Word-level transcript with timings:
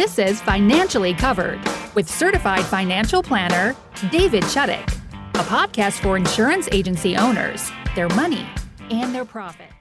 This 0.00 0.18
is 0.18 0.40
Financially 0.40 1.12
Covered 1.12 1.60
with 1.94 2.08
certified 2.08 2.64
financial 2.64 3.22
planner 3.22 3.76
David 4.10 4.44
Chuddick, 4.44 4.88
a 5.34 5.44
podcast 5.44 6.00
for 6.00 6.16
insurance 6.16 6.70
agency 6.72 7.18
owners, 7.18 7.70
their 7.94 8.08
money, 8.08 8.48
and 8.90 9.14
their 9.14 9.26
profits. 9.26 9.74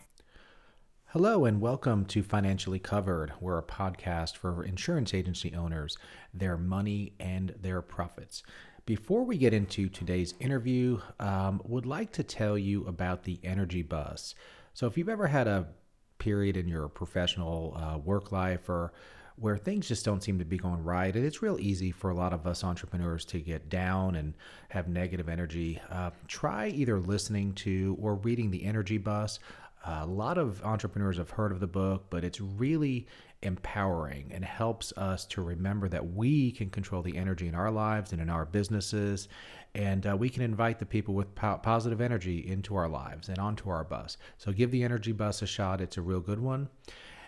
Hello, 1.05 1.45
and 1.45 1.61
welcome 1.61 2.03
to 2.07 2.21
Financially 2.21 2.79
Covered. 2.79 3.31
We're 3.39 3.59
a 3.59 3.63
podcast 3.63 4.35
for 4.35 4.61
insurance 4.65 5.13
agency 5.13 5.55
owners, 5.55 5.97
their 6.33 6.57
money, 6.57 7.13
and 7.17 7.55
their 7.57 7.81
profits. 7.81 8.43
Before 8.85 9.23
we 9.23 9.37
get 9.37 9.53
into 9.53 9.87
today's 9.87 10.33
interview, 10.41 10.99
um, 11.21 11.61
would 11.63 11.85
like 11.85 12.11
to 12.11 12.23
tell 12.23 12.57
you 12.57 12.85
about 12.87 13.23
the 13.23 13.39
energy 13.41 13.83
bus. 13.83 14.35
So, 14.73 14.85
if 14.85 14.97
you've 14.97 15.07
ever 15.07 15.27
had 15.27 15.47
a 15.47 15.67
period 16.17 16.57
in 16.57 16.67
your 16.67 16.89
professional 16.89 17.77
uh, 17.77 17.97
work 17.99 18.33
life 18.33 18.67
or 18.67 18.91
where 19.39 19.57
things 19.57 19.87
just 19.87 20.05
don't 20.05 20.21
seem 20.21 20.37
to 20.39 20.45
be 20.45 20.57
going 20.57 20.83
right. 20.83 21.15
And 21.15 21.25
it's 21.25 21.41
real 21.41 21.59
easy 21.59 21.91
for 21.91 22.09
a 22.09 22.15
lot 22.15 22.33
of 22.33 22.45
us 22.45 22.63
entrepreneurs 22.63 23.25
to 23.25 23.39
get 23.39 23.69
down 23.69 24.15
and 24.15 24.33
have 24.69 24.87
negative 24.87 25.29
energy. 25.29 25.79
Uh, 25.89 26.11
try 26.27 26.67
either 26.67 26.99
listening 26.99 27.53
to 27.53 27.97
or 28.01 28.15
reading 28.15 28.51
The 28.51 28.65
Energy 28.65 28.97
Bus. 28.97 29.39
A 29.85 30.05
lot 30.05 30.37
of 30.37 30.61
entrepreneurs 30.63 31.17
have 31.17 31.29
heard 31.29 31.51
of 31.51 31.59
the 31.59 31.67
book, 31.67 32.05
but 32.09 32.23
it's 32.23 32.41
really 32.41 33.07
empowering 33.41 34.29
and 34.33 34.43
helps 34.43 34.91
us 34.97 35.25
to 35.25 35.41
remember 35.41 35.87
that 35.87 36.13
we 36.13 36.51
can 36.51 36.69
control 36.69 37.01
the 37.01 37.15
energy 37.15 37.47
in 37.47 37.55
our 37.55 37.71
lives 37.71 38.11
and 38.11 38.21
in 38.21 38.29
our 38.29 38.45
businesses. 38.45 39.29
And 39.75 40.05
uh, 40.05 40.17
we 40.17 40.29
can 40.29 40.43
invite 40.43 40.79
the 40.79 40.85
people 40.85 41.13
with 41.13 41.33
po- 41.35 41.59
positive 41.63 42.01
energy 42.01 42.39
into 42.45 42.75
our 42.75 42.89
lives 42.89 43.29
and 43.29 43.37
onto 43.37 43.69
our 43.69 43.83
bus. 43.83 44.17
So 44.37 44.51
give 44.51 44.71
the 44.71 44.83
Energy 44.83 45.13
Bus 45.13 45.41
a 45.41 45.47
shot. 45.47 45.79
It's 45.79 45.97
a 45.97 46.01
real 46.01 46.19
good 46.19 46.39
one. 46.39 46.67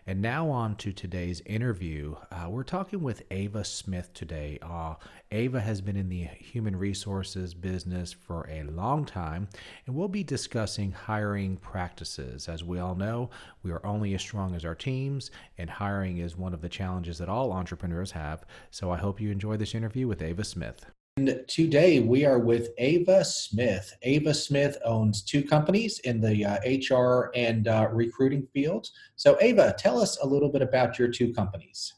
And 0.07 0.19
now 0.19 0.49
on 0.49 0.77
to 0.77 0.91
today's 0.91 1.41
interview. 1.45 2.15
Uh, 2.31 2.49
we're 2.49 2.63
talking 2.63 3.03
with 3.03 3.21
Ava 3.29 3.63
Smith 3.63 4.11
today. 4.15 4.57
Uh, 4.59 4.95
Ava 5.31 5.61
has 5.61 5.79
been 5.79 5.95
in 5.95 6.09
the 6.09 6.23
human 6.23 6.75
resources 6.75 7.53
business 7.53 8.11
for 8.11 8.49
a 8.49 8.63
long 8.63 9.05
time, 9.05 9.47
and 9.85 9.95
we'll 9.95 10.07
be 10.07 10.23
discussing 10.23 10.91
hiring 10.91 11.55
practices. 11.55 12.49
As 12.49 12.63
we 12.63 12.79
all 12.79 12.95
know, 12.95 13.29
we 13.61 13.71
are 13.71 13.85
only 13.85 14.15
as 14.15 14.21
strong 14.21 14.55
as 14.55 14.65
our 14.65 14.73
teams, 14.73 15.29
and 15.59 15.69
hiring 15.69 16.17
is 16.17 16.35
one 16.35 16.55
of 16.55 16.61
the 16.61 16.69
challenges 16.69 17.19
that 17.19 17.29
all 17.29 17.51
entrepreneurs 17.51 18.11
have. 18.11 18.43
So 18.71 18.89
I 18.89 18.97
hope 18.97 19.21
you 19.21 19.29
enjoy 19.29 19.57
this 19.57 19.75
interview 19.75 20.07
with 20.07 20.23
Ava 20.23 20.43
Smith. 20.43 20.83
And 21.17 21.43
today 21.49 21.99
we 21.99 22.25
are 22.25 22.39
with 22.39 22.69
Ava 22.77 23.25
Smith. 23.25 23.97
Ava 24.03 24.33
Smith 24.33 24.77
owns 24.85 25.21
two 25.21 25.43
companies 25.43 25.99
in 25.99 26.21
the 26.21 26.45
uh, 26.45 26.57
HR 26.63 27.31
and 27.35 27.67
uh, 27.67 27.89
recruiting 27.91 28.47
fields. 28.53 28.93
So, 29.17 29.37
Ava, 29.41 29.75
tell 29.77 29.99
us 29.99 30.17
a 30.19 30.25
little 30.25 30.47
bit 30.47 30.61
about 30.61 30.97
your 30.97 31.09
two 31.09 31.33
companies. 31.33 31.95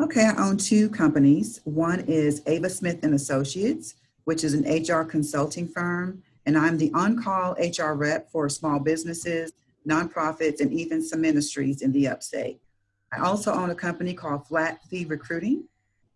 Okay, 0.00 0.24
I 0.24 0.42
own 0.42 0.56
two 0.56 0.88
companies. 0.88 1.60
One 1.64 2.00
is 2.00 2.40
Ava 2.46 2.70
Smith 2.70 3.00
and 3.02 3.12
Associates, 3.12 3.96
which 4.24 4.42
is 4.44 4.54
an 4.54 4.64
HR 4.64 5.04
consulting 5.04 5.68
firm, 5.68 6.22
and 6.46 6.56
I'm 6.56 6.78
the 6.78 6.90
on-call 6.94 7.54
HR 7.60 7.92
rep 7.92 8.30
for 8.30 8.48
small 8.48 8.80
businesses, 8.80 9.52
nonprofits, 9.86 10.60
and 10.60 10.72
even 10.72 11.02
some 11.02 11.20
ministries 11.20 11.82
in 11.82 11.92
the 11.92 12.08
upstate. 12.08 12.62
I 13.12 13.18
also 13.18 13.52
own 13.52 13.68
a 13.68 13.74
company 13.74 14.14
called 14.14 14.46
Flat 14.46 14.82
Fee 14.88 15.04
Recruiting, 15.04 15.64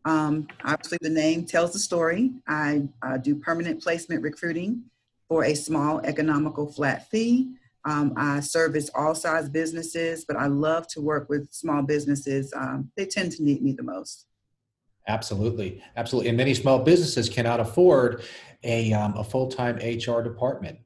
um, 0.04 0.48
obviously, 0.64 0.98
the 1.00 1.10
name 1.10 1.44
tells 1.44 1.72
the 1.72 1.78
story. 1.78 2.32
I 2.48 2.82
uh, 3.02 3.18
do 3.18 3.36
permanent 3.36 3.82
placement 3.82 4.22
recruiting 4.22 4.84
for 5.28 5.44
a 5.44 5.54
small 5.54 6.00
economical 6.00 6.70
flat 6.70 7.08
fee. 7.10 7.52
Um, 7.84 8.12
I 8.16 8.40
service 8.40 8.90
all 8.94 9.14
size 9.14 9.48
businesses, 9.48 10.24
but 10.24 10.36
I 10.36 10.46
love 10.46 10.86
to 10.88 11.00
work 11.00 11.28
with 11.28 11.52
small 11.52 11.82
businesses. 11.82 12.52
Um, 12.54 12.90
they 12.96 13.06
tend 13.06 13.32
to 13.32 13.42
need 13.42 13.62
me 13.62 13.72
the 13.72 13.82
most. 13.82 14.26
Absolutely, 15.08 15.82
absolutely. 15.96 16.28
And 16.28 16.36
many 16.36 16.54
small 16.54 16.78
businesses 16.80 17.28
cannot 17.28 17.58
afford 17.58 18.22
a, 18.62 18.92
um, 18.92 19.16
a 19.16 19.24
full 19.24 19.48
time 19.48 19.76
HR 19.76 20.22
department. 20.22 20.78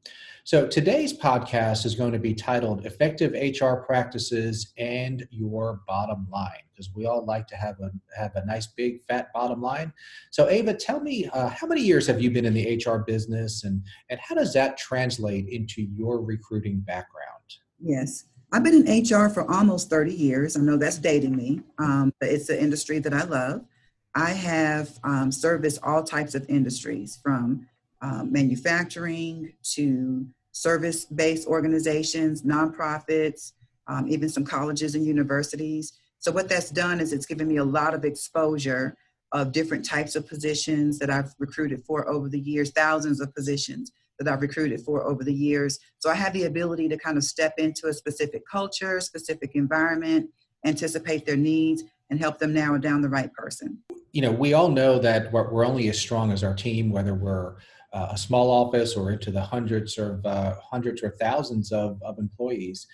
So 0.47 0.65
today's 0.65 1.13
podcast 1.13 1.85
is 1.85 1.97
going 1.97 2.13
to 2.13 2.21
be 2.21 2.33
titled 2.33 2.87
Effective 2.87 3.33
HR 3.33 3.79
Practices 3.85 4.73
and 4.79 5.27
Your 5.33 5.81
Bottom 5.89 6.29
Line, 6.31 6.63
because 6.71 6.89
we 6.95 7.05
all 7.05 7.25
like 7.25 7.49
to 7.49 7.57
have 7.57 7.81
a 7.81 7.91
have 8.17 8.37
a 8.37 8.47
nice 8.47 8.69
big 8.69 9.05
fat 9.09 9.33
bottom 9.35 9.61
line. 9.61 9.93
So 10.31 10.49
Ava, 10.49 10.75
tell 10.75 11.01
me 11.01 11.29
uh, 11.33 11.49
how 11.49 11.67
many 11.67 11.81
years 11.81 12.07
have 12.07 12.23
you 12.23 12.31
been 12.31 12.45
in 12.45 12.55
the 12.55 12.81
HR 12.81 12.99
business 12.99 13.65
and 13.65 13.83
and 14.09 14.21
how 14.21 14.37
does 14.37 14.53
that 14.53 14.79
translate 14.79 15.49
into 15.49 15.83
your 15.83 16.21
recruiting 16.21 16.79
background? 16.79 17.57
Yes. 17.81 18.27
I've 18.53 18.63
been 18.63 18.87
in 18.87 19.03
HR 19.03 19.29
for 19.29 19.51
almost 19.51 19.91
30 19.91 20.15
years. 20.15 20.57
I 20.57 20.61
know 20.61 20.77
that's 20.77 20.99
dating 20.99 21.35
me, 21.35 21.63
um, 21.81 22.13
but 22.21 22.29
it's 22.29 22.51
an 22.51 22.59
industry 22.59 23.01
that 23.01 23.13
I 23.13 23.25
love. 23.25 23.65
I 24.15 24.31
have 24.31 24.97
um, 25.03 25.33
serviced 25.33 25.81
all 25.83 26.05
types 26.05 26.37
of 26.37 26.47
industries 26.49 27.19
from 27.21 27.67
um, 28.01 28.31
manufacturing 28.31 29.53
to 29.75 30.27
service 30.57 31.05
based 31.05 31.47
organizations, 31.47 32.43
nonprofits, 32.43 33.53
um, 33.89 34.09
even 34.09 34.27
some 34.27 34.45
colleges 34.45 34.95
and 34.95 35.05
universities. 35.05 35.93
So, 36.19 36.33
what 36.33 36.49
that's 36.49 36.71
done 36.71 36.99
is 36.99 37.13
it's 37.13 37.27
given 37.27 37.47
me 37.47 37.59
a 37.59 37.65
lot 37.65 37.93
of 37.93 38.05
exposure 38.07 38.97
of 39.33 39.53
different 39.53 39.85
types 39.85 40.17
of 40.17 40.27
positions 40.27 40.99
that 40.99 41.11
I've 41.11 41.35
recruited 41.39 41.85
for 41.85 42.09
over 42.09 42.31
the 42.31 42.41
years, 42.41 42.71
thousands 42.71 43.21
of 43.21 43.35
positions 43.35 43.93
that 44.19 44.33
I've 44.33 44.41
recruited 44.41 44.81
for 44.81 45.05
over 45.05 45.23
the 45.23 45.35
years. 45.35 45.79
So, 45.99 46.09
I 46.09 46.15
have 46.15 46.33
the 46.33 46.45
ability 46.45 46.89
to 46.89 46.97
kind 46.97 47.19
of 47.19 47.25
step 47.25 47.55
into 47.59 47.89
a 47.89 47.93
specific 47.93 48.43
culture, 48.51 48.99
specific 49.01 49.55
environment, 49.55 50.31
anticipate 50.65 51.27
their 51.27 51.37
needs, 51.37 51.85
and 52.09 52.19
help 52.19 52.39
them 52.39 52.55
narrow 52.55 52.79
down 52.79 53.03
the 53.03 53.11
right 53.11 53.33
person. 53.35 53.79
You 54.13 54.23
know, 54.23 54.33
we 54.33 54.55
all 54.55 54.71
know 54.71 54.99
that 55.01 55.31
we're 55.33 55.67
only 55.67 55.91
as 55.91 55.99
strong 55.99 56.33
as 56.33 56.43
our 56.43 56.55
team, 56.55 56.91
whether 56.91 57.15
we're 57.15 57.57
uh, 57.97 58.09
a 58.11 58.19
small 58.19 58.51
office 58.51 58.95
or 58.95 59.11
into 59.11 59.31
the 59.31 59.41
hundreds 59.41 59.97
or 59.97 60.21
uh, 60.27 60.55
hundreds 60.63 61.03
or 61.03 61.17
thousands 61.19 61.73
of, 61.73 61.99
of 62.03 62.19
employees. 62.19 62.87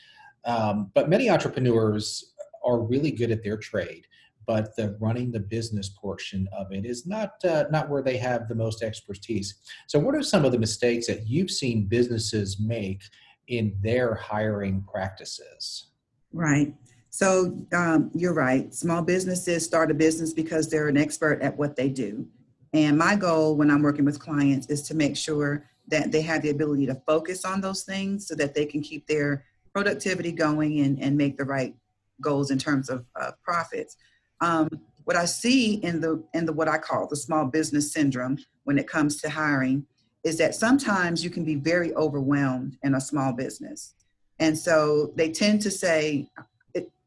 Um, 0.44 0.92
but 0.94 1.08
many 1.08 1.28
entrepreneurs 1.28 2.34
are 2.64 2.78
really 2.80 3.10
good 3.10 3.32
at 3.32 3.42
their 3.42 3.56
trade, 3.56 4.06
but 4.46 4.76
the 4.76 4.96
running 5.00 5.32
the 5.32 5.40
business 5.40 5.88
portion 5.88 6.48
of 6.56 6.70
it 6.70 6.84
is 6.84 7.04
not 7.04 7.32
uh, 7.44 7.64
not 7.72 7.90
where 7.90 8.02
they 8.02 8.16
have 8.16 8.48
the 8.48 8.54
most 8.54 8.82
expertise. 8.82 9.56
So, 9.88 9.98
what 9.98 10.14
are 10.14 10.22
some 10.22 10.44
of 10.44 10.52
the 10.52 10.58
mistakes 10.58 11.08
that 11.08 11.26
you've 11.26 11.50
seen 11.50 11.86
businesses 11.86 12.60
make 12.60 13.02
in 13.48 13.74
their 13.82 14.14
hiring 14.14 14.84
practices? 14.92 15.86
Right. 16.32 16.74
So 17.10 17.58
um, 17.74 18.10
you're 18.14 18.32
right. 18.32 18.72
Small 18.72 19.02
businesses 19.02 19.66
start 19.66 19.90
a 19.90 19.94
business 19.94 20.32
because 20.32 20.70
they're 20.70 20.88
an 20.88 20.96
expert 20.96 21.42
at 21.42 21.54
what 21.58 21.76
they 21.76 21.90
do. 21.90 22.26
And 22.72 22.97
my 22.97 23.16
goal 23.16 23.56
when 23.56 23.71
I'm 23.71 23.83
working 23.83 24.05
with 24.05 24.19
clients 24.19 24.69
is 24.69 24.83
to 24.83 24.94
make 24.94 25.16
sure 25.16 25.66
that 25.88 26.10
they 26.10 26.22
have 26.22 26.43
the 26.43 26.50
ability 26.50 26.87
to 26.87 26.94
focus 27.06 27.44
on 27.44 27.60
those 27.60 27.83
things 27.83 28.27
so 28.27 28.34
that 28.37 28.55
they 28.55 28.65
can 28.65 28.81
keep 28.81 29.06
their 29.06 29.44
productivity 29.72 30.33
going 30.33 30.81
and, 30.81 31.00
and 31.00 31.16
make 31.16 31.37
the 31.37 31.44
right 31.44 31.75
goals 32.21 32.50
in 32.50 32.59
terms 32.59 32.88
of 32.88 33.05
uh, 33.21 33.32
profits. 33.43 33.97
Um, 34.41 34.69
what 35.05 35.16
I 35.16 35.25
see 35.25 35.75
in 35.75 36.00
the 36.00 36.22
in 36.32 36.47
the 36.47 36.53
what 36.53 36.69
I 36.69 36.78
call 36.78 37.09
the 37.09 37.16
small 37.16 37.47
business 37.47 37.93
syndrome 37.93 38.38
when 38.65 38.78
it 38.78 38.87
comes 38.87 39.21
to 39.22 39.28
hiring 39.31 39.84
is 40.25 40.38
that 40.38 40.55
sometimes 40.55 41.25
you 41.25 41.31
can 41.31 41.44
be 41.44 41.56
very 41.56 41.93
overwhelmed 41.94 42.78
in 42.84 42.94
a 42.94 43.00
small 43.00 43.32
business. 43.32 43.94
And 44.38 44.56
so 44.56 45.12
they 45.16 45.31
tend 45.31 45.61
to 45.62 45.71
say, 45.71 46.28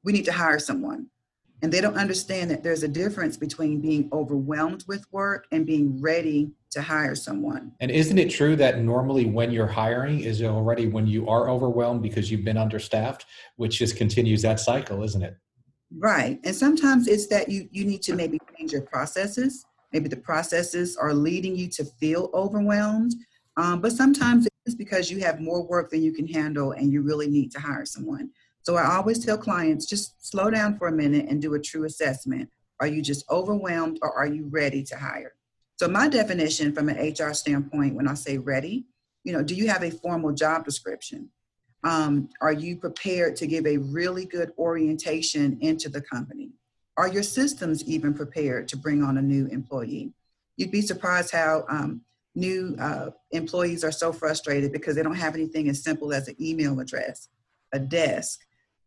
we 0.04 0.12
need 0.14 0.26
to 0.26 0.34
hire 0.34 0.60
someone 0.60 1.08
and 1.62 1.72
they 1.72 1.82
don't 1.82 1.98
understand 1.98 2.52
that 2.52 2.64
there's 2.64 2.84
a 2.84 2.88
difference 2.88 3.38
between 3.38 3.82
being 3.82 4.10
overwhelmed 4.12 4.84
with 4.88 5.06
work 5.12 5.48
and 5.52 5.66
being 5.66 6.02
ready 6.02 6.52
to 6.72 6.82
hire 6.82 7.16
someone. 7.16 7.72
And 7.80 7.90
isn't 7.90 8.18
it 8.18 8.30
true 8.30 8.56
that 8.58 8.82
normally 8.82 9.26
when 9.26 9.52
you're 9.52 9.68
hiring 9.68 10.20
is 10.20 10.44
already 10.44 10.88
when 10.88 11.08
you 11.08 11.28
are 11.30 11.50
overwhelmed 11.50 12.02
because 12.02 12.30
you've 12.30 12.44
been 12.44 12.58
understaffed, 12.58 13.26
which 13.56 13.80
just 13.80 13.96
continues 13.96 14.42
that 14.42 14.60
cycle, 14.60 15.04
isn't 15.04 15.24
it? 15.24 15.38
Right. 15.98 16.40
And 16.44 16.56
sometimes 16.56 17.08
it's 17.08 17.28
that 17.28 17.50
you 17.50 17.70
you 17.72 17.86
need 17.86 18.02
to 18.04 18.16
maybe 18.16 18.40
change 18.58 18.74
your 18.74 18.82
processes. 18.82 19.66
Maybe 19.94 20.10
the 20.10 20.18
processes 20.18 20.98
are 20.98 21.14
leading 21.14 21.56
you 21.56 21.70
to 21.70 21.86
feel 21.86 22.30
overwhelmed. 22.34 23.16
Um, 23.56 23.80
but 23.80 23.94
sometimes 23.94 24.48
it's 24.66 24.76
because 24.76 25.10
you 25.10 25.20
have 25.20 25.40
more 25.40 25.66
work 25.66 25.90
than 25.90 26.04
you 26.04 26.12
can 26.12 26.28
handle 26.28 26.74
and 26.74 26.92
you 26.92 27.02
really 27.02 27.30
need 27.30 27.52
to 27.52 27.60
hire 27.60 27.86
someone. 27.86 28.30
So 28.66 28.78
I 28.78 28.96
always 28.96 29.24
tell 29.24 29.38
clients 29.38 29.86
just 29.86 30.28
slow 30.28 30.50
down 30.50 30.76
for 30.80 30.88
a 30.88 30.92
minute 30.92 31.28
and 31.30 31.40
do 31.40 31.54
a 31.54 31.60
true 31.60 31.84
assessment. 31.86 32.50
Are 32.80 32.88
you 32.88 33.04
just 33.04 33.24
overwhelmed 33.30 34.00
or 34.02 34.12
are 34.12 34.26
you 34.26 34.48
ready 34.50 34.82
to 34.86 34.98
hire? 34.98 35.34
So 35.76 35.88
my 35.88 36.08
definition 36.08 36.74
from 36.74 36.90
an 36.90 36.98
HR 36.98 37.34
standpoint, 37.34 37.94
when 37.94 38.08
I 38.08 38.16
say 38.16 38.40
ready, 38.40 38.86
you 39.24 39.34
know, 39.34 39.44
do 39.44 39.54
you 39.54 39.68
have 39.68 39.84
a 39.84 39.92
formal 39.92 40.32
job 40.32 40.66
description? 40.66 41.30
Um, 41.84 42.30
are 42.42 42.54
you 42.54 42.78
prepared 42.78 43.36
to 43.36 43.46
give 43.46 43.68
a 43.68 43.78
really 43.78 44.26
good 44.26 44.52
orientation 44.58 45.60
into 45.62 45.88
the 45.88 46.02
company? 46.02 46.50
Are 46.98 47.08
your 47.08 47.22
systems 47.22 47.84
even 47.84 48.16
prepared 48.16 48.68
to 48.70 48.78
bring 48.78 49.04
on 49.04 49.20
a 49.20 49.22
new 49.22 49.46
employee? 49.48 50.12
You'd 50.58 50.72
be 50.72 50.82
surprised 50.82 51.32
how 51.32 51.66
um, 51.70 52.02
new 52.34 52.76
uh, 52.80 53.12
employees 53.30 53.84
are 53.84 53.92
so 53.92 54.12
frustrated 54.12 54.72
because 54.72 54.96
they 54.96 55.04
don't 55.04 55.14
have 55.14 55.36
anything 55.36 55.70
as 55.70 55.84
simple 55.84 56.14
as 56.14 56.28
an 56.28 56.36
email 56.42 56.80
address, 56.80 57.28
a 57.72 57.78
desk, 57.78 58.40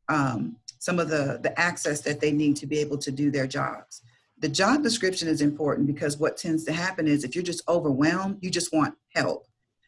um, 0.08 0.56
some 0.78 0.98
of 0.98 1.08
the, 1.08 1.40
the 1.42 1.58
access 1.58 2.00
that 2.02 2.20
they 2.20 2.32
need 2.32 2.56
to 2.56 2.66
be 2.66 2.78
able 2.78 2.98
to 2.98 3.10
do 3.10 3.30
their 3.30 3.46
jobs. 3.46 4.02
the 4.40 4.48
job 4.48 4.82
description 4.82 5.28
is 5.28 5.40
important 5.40 5.86
because 5.86 6.18
what 6.18 6.36
tends 6.36 6.64
to 6.64 6.72
happen 6.72 7.08
is 7.08 7.24
if 7.24 7.34
you're 7.34 7.42
just 7.42 7.68
overwhelmed, 7.68 8.38
you 8.40 8.50
just 8.50 8.72
want 8.72 8.94
help. 9.14 9.46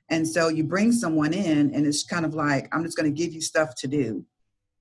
And 0.09 0.27
so 0.27 0.49
you 0.49 0.65
bring 0.65 0.91
someone 0.91 1.33
in, 1.33 1.73
and 1.73 1.87
it's 1.87 2.03
kind 2.03 2.27
of 2.27 2.35
like, 2.35 2.69
I'm 2.75 2.85
just 2.85 2.97
going 2.97 3.13
to 3.13 3.17
give 3.17 3.33
you 3.33 3.41
stuff 3.41 3.77
to 3.77 3.87
do, 3.87 4.25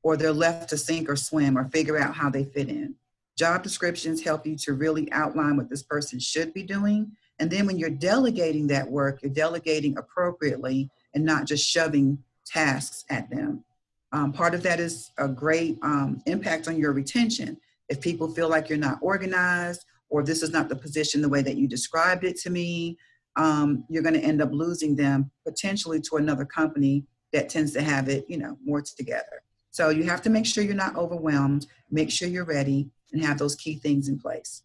or 0.02 0.18
they're 0.18 0.34
left 0.34 0.70
to 0.70 0.78
sink 0.78 1.08
or 1.08 1.16
swim 1.16 1.56
or 1.56 1.66
figure 1.66 2.00
out 2.00 2.16
how 2.16 2.32
they 2.32 2.46
fit 2.46 2.68
in. 2.68 2.96
Job 3.38 3.62
descriptions 3.62 4.24
help 4.24 4.46
you 4.48 4.58
to 4.58 4.74
really 4.74 5.10
outline 5.12 5.56
what 5.56 5.70
this 5.70 5.84
person 5.84 6.20
should 6.20 6.52
be 6.54 6.64
doing. 6.64 7.12
And 7.38 7.50
then 7.50 7.68
when 7.68 7.78
you're 7.78 7.92
delegating 7.92 8.68
that 8.68 8.90
work, 8.90 9.22
you're 9.22 9.32
delegating 9.32 9.98
appropriately 9.98 10.90
and 11.14 11.24
not 11.24 11.46
just 11.46 11.66
shoving 11.66 12.24
tasks 12.46 13.06
at 13.10 13.30
them. 13.30 13.64
Um, 14.12 14.34
part 14.34 14.56
of 14.56 14.64
that 14.64 14.80
is 14.80 15.12
a 15.18 15.28
great 15.28 15.78
um, 15.82 16.22
impact 16.26 16.68
on 16.68 16.78
your 16.78 16.94
retention. 16.94 17.58
If 17.90 18.02
people 18.02 18.28
feel 18.30 18.50
like 18.50 18.70
you're 18.70 18.78
not 18.78 19.00
organized 19.02 19.86
or 20.10 20.24
this 20.24 20.42
is 20.42 20.52
not 20.52 20.70
the 20.70 20.76
position 20.76 21.22
the 21.22 21.30
way 21.30 21.42
that 21.42 21.58
you 21.58 21.68
described 21.68 22.24
it 22.24 22.38
to 22.38 22.50
me, 22.50 22.98
um, 23.36 23.84
you're 23.90 24.04
going 24.04 24.16
to 24.16 24.22
end 24.22 24.42
up 24.42 24.52
losing 24.52 24.96
them 24.96 25.30
potentially 25.48 26.02
to 26.02 26.18
another 26.18 26.46
company 26.46 27.06
that 27.32 27.50
tends 27.50 27.72
to 27.74 27.82
have 27.82 28.10
it, 28.10 28.26
you 28.28 28.38
know, 28.38 28.58
more 28.64 28.82
together. 28.82 29.44
So 29.72 29.90
you 29.90 30.04
have 30.04 30.22
to 30.24 30.30
make 30.30 30.46
sure 30.46 30.64
you're 30.64 30.74
not 30.74 30.96
overwhelmed, 30.96 31.68
make 31.92 32.10
sure 32.10 32.28
you're 32.28 32.46
ready, 32.46 32.90
and 33.12 33.24
have 33.24 33.38
those 33.38 33.56
key 33.56 33.76
things 33.76 34.10
in 34.10 34.20
place. 34.20 34.64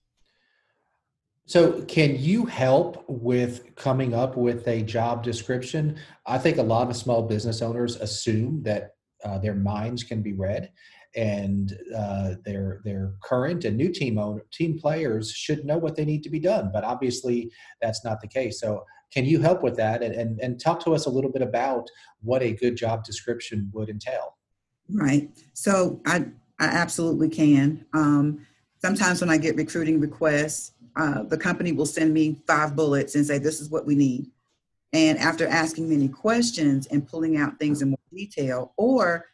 So, 1.46 1.82
can 1.82 2.16
you 2.18 2.46
help 2.46 3.04
with 3.06 3.76
coming 3.76 4.14
up 4.14 4.34
with 4.34 4.66
a 4.66 4.82
job 4.82 5.22
description? 5.22 5.98
I 6.24 6.38
think 6.38 6.56
a 6.56 6.62
lot 6.62 6.88
of 6.88 6.96
small 6.96 7.20
business 7.22 7.60
owners 7.60 7.96
assume 7.96 8.62
that 8.62 8.94
uh, 9.24 9.38
their 9.38 9.54
minds 9.54 10.02
can 10.02 10.22
be 10.22 10.32
read, 10.32 10.70
and 11.16 11.76
uh, 11.96 12.34
their 12.44 12.80
their 12.84 13.14
current 13.22 13.64
and 13.64 13.76
new 13.76 13.92
team 13.92 14.18
owner, 14.18 14.42
team 14.52 14.78
players 14.78 15.30
should 15.30 15.64
know 15.64 15.78
what 15.78 15.96
they 15.96 16.04
need 16.04 16.22
to 16.24 16.30
be 16.30 16.38
done. 16.38 16.70
But 16.72 16.84
obviously, 16.84 17.50
that's 17.80 18.04
not 18.04 18.20
the 18.20 18.28
case. 18.28 18.60
So, 18.60 18.84
can 19.12 19.24
you 19.24 19.40
help 19.40 19.62
with 19.62 19.76
that 19.76 20.02
and, 20.02 20.14
and, 20.14 20.40
and 20.40 20.60
talk 20.60 20.84
to 20.84 20.94
us 20.94 21.06
a 21.06 21.10
little 21.10 21.30
bit 21.30 21.42
about 21.42 21.88
what 22.20 22.42
a 22.42 22.52
good 22.52 22.76
job 22.76 23.04
description 23.04 23.70
would 23.72 23.88
entail? 23.88 24.36
Right. 24.90 25.30
So, 25.52 26.00
I 26.06 26.26
I 26.58 26.66
absolutely 26.66 27.28
can. 27.28 27.86
Um, 27.92 28.46
sometimes 28.78 29.20
when 29.20 29.30
I 29.30 29.38
get 29.38 29.56
recruiting 29.56 30.00
requests, 30.00 30.72
uh, 30.96 31.22
the 31.22 31.38
company 31.38 31.72
will 31.72 31.86
send 31.86 32.12
me 32.12 32.42
five 32.46 32.76
bullets 32.76 33.14
and 33.14 33.24
say, 33.24 33.38
"This 33.38 33.60
is 33.60 33.70
what 33.70 33.86
we 33.86 33.94
need." 33.94 34.30
And 34.94 35.18
after 35.18 35.46
asking 35.48 35.88
many 35.88 36.08
questions 36.08 36.86
and 36.86 37.06
pulling 37.06 37.36
out 37.36 37.58
things 37.58 37.82
in 37.82 37.90
more 37.90 37.98
detail, 38.12 38.72
or 38.76 39.26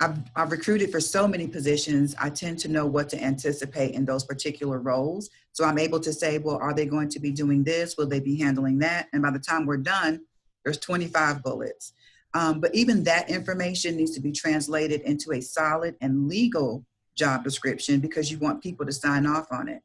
I've, 0.00 0.18
I've 0.34 0.50
recruited 0.50 0.90
for 0.90 1.00
so 1.00 1.28
many 1.28 1.46
positions, 1.46 2.16
I 2.20 2.30
tend 2.30 2.58
to 2.60 2.68
know 2.68 2.84
what 2.84 3.08
to 3.10 3.22
anticipate 3.22 3.94
in 3.94 4.04
those 4.04 4.24
particular 4.24 4.80
roles. 4.80 5.30
So 5.52 5.64
I'm 5.64 5.78
able 5.78 6.00
to 6.00 6.12
say, 6.12 6.38
well, 6.38 6.56
are 6.56 6.74
they 6.74 6.84
going 6.84 7.08
to 7.10 7.20
be 7.20 7.30
doing 7.30 7.62
this? 7.62 7.96
Will 7.96 8.08
they 8.08 8.18
be 8.18 8.36
handling 8.36 8.78
that? 8.80 9.06
And 9.12 9.22
by 9.22 9.30
the 9.30 9.38
time 9.38 9.66
we're 9.66 9.76
done, 9.76 10.20
there's 10.64 10.78
25 10.78 11.44
bullets. 11.44 11.92
Um, 12.34 12.60
but 12.60 12.74
even 12.74 13.04
that 13.04 13.30
information 13.30 13.96
needs 13.96 14.12
to 14.12 14.20
be 14.20 14.32
translated 14.32 15.00
into 15.02 15.32
a 15.32 15.40
solid 15.40 15.94
and 16.00 16.28
legal 16.28 16.84
job 17.14 17.44
description 17.44 18.00
because 18.00 18.32
you 18.32 18.38
want 18.38 18.62
people 18.64 18.84
to 18.84 18.92
sign 18.92 19.26
off 19.26 19.46
on 19.52 19.68
it. 19.68 19.80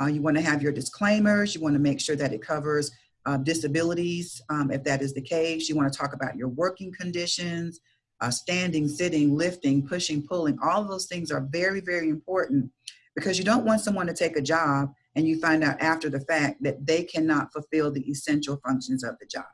Uh, 0.00 0.06
you 0.06 0.22
want 0.22 0.36
to 0.36 0.42
have 0.42 0.62
your 0.62 0.72
disclaimers. 0.72 1.54
You 1.54 1.60
want 1.60 1.74
to 1.74 1.78
make 1.80 2.00
sure 2.00 2.16
that 2.16 2.32
it 2.32 2.42
covers 2.42 2.90
uh, 3.26 3.36
disabilities, 3.36 4.40
um, 4.48 4.70
if 4.70 4.84
that 4.84 5.02
is 5.02 5.12
the 5.12 5.20
case. 5.20 5.68
You 5.68 5.76
want 5.76 5.92
to 5.92 5.98
talk 5.98 6.14
about 6.14 6.36
your 6.36 6.48
working 6.48 6.92
conditions, 6.92 7.80
uh, 8.20 8.30
standing, 8.30 8.88
sitting, 8.88 9.36
lifting, 9.36 9.86
pushing, 9.86 10.26
pulling. 10.26 10.58
All 10.62 10.80
of 10.80 10.88
those 10.88 11.06
things 11.06 11.30
are 11.30 11.46
very, 11.50 11.80
very 11.80 12.08
important 12.08 12.70
because 13.14 13.38
you 13.38 13.44
don't 13.44 13.64
want 13.64 13.80
someone 13.80 14.06
to 14.06 14.14
take 14.14 14.36
a 14.36 14.42
job 14.42 14.92
and 15.16 15.26
you 15.26 15.40
find 15.40 15.64
out 15.64 15.80
after 15.80 16.08
the 16.08 16.20
fact 16.20 16.62
that 16.62 16.86
they 16.86 17.02
cannot 17.02 17.52
fulfill 17.52 17.90
the 17.90 18.08
essential 18.08 18.60
functions 18.64 19.02
of 19.02 19.16
the 19.20 19.26
job. 19.26 19.44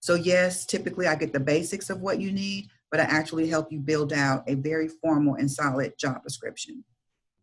So, 0.00 0.14
yes, 0.14 0.64
typically 0.64 1.06
I 1.06 1.16
get 1.16 1.32
the 1.32 1.40
basics 1.40 1.90
of 1.90 2.00
what 2.00 2.20
you 2.20 2.32
need, 2.32 2.68
but 2.90 3.00
I 3.00 3.04
actually 3.04 3.48
help 3.48 3.70
you 3.70 3.80
build 3.80 4.12
out 4.12 4.44
a 4.46 4.54
very 4.54 4.88
formal 4.88 5.34
and 5.34 5.50
solid 5.50 5.92
job 5.98 6.22
description. 6.22 6.84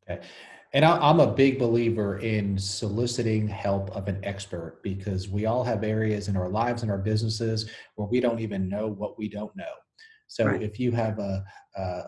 Okay. 0.10 0.26
And 0.76 0.84
I'm 0.84 1.22
a 1.22 1.32
big 1.32 1.58
believer 1.58 2.20
in 2.20 2.58
soliciting 2.58 3.48
help 3.48 3.96
of 3.96 4.10
an 4.10 4.20
expert 4.24 4.82
because 4.84 5.30
we 5.30 5.46
all 5.46 5.64
have 5.64 5.86
areas 5.86 6.28
in 6.28 6.36
our 6.36 6.50
lives 6.50 6.82
and 6.82 6.92
our 6.92 6.98
businesses 6.98 7.70
where 7.96 8.10
we 8.10 8.20
don't 8.20 8.42
even 8.42 8.68
know 8.68 8.88
what 8.88 9.18
we 9.18 9.30
don't 9.30 9.56
know. 9.56 9.72
So 10.28 10.48
right. 10.48 10.62
if 10.62 10.78
you 10.78 10.92
have 10.92 11.18
a, 11.18 11.46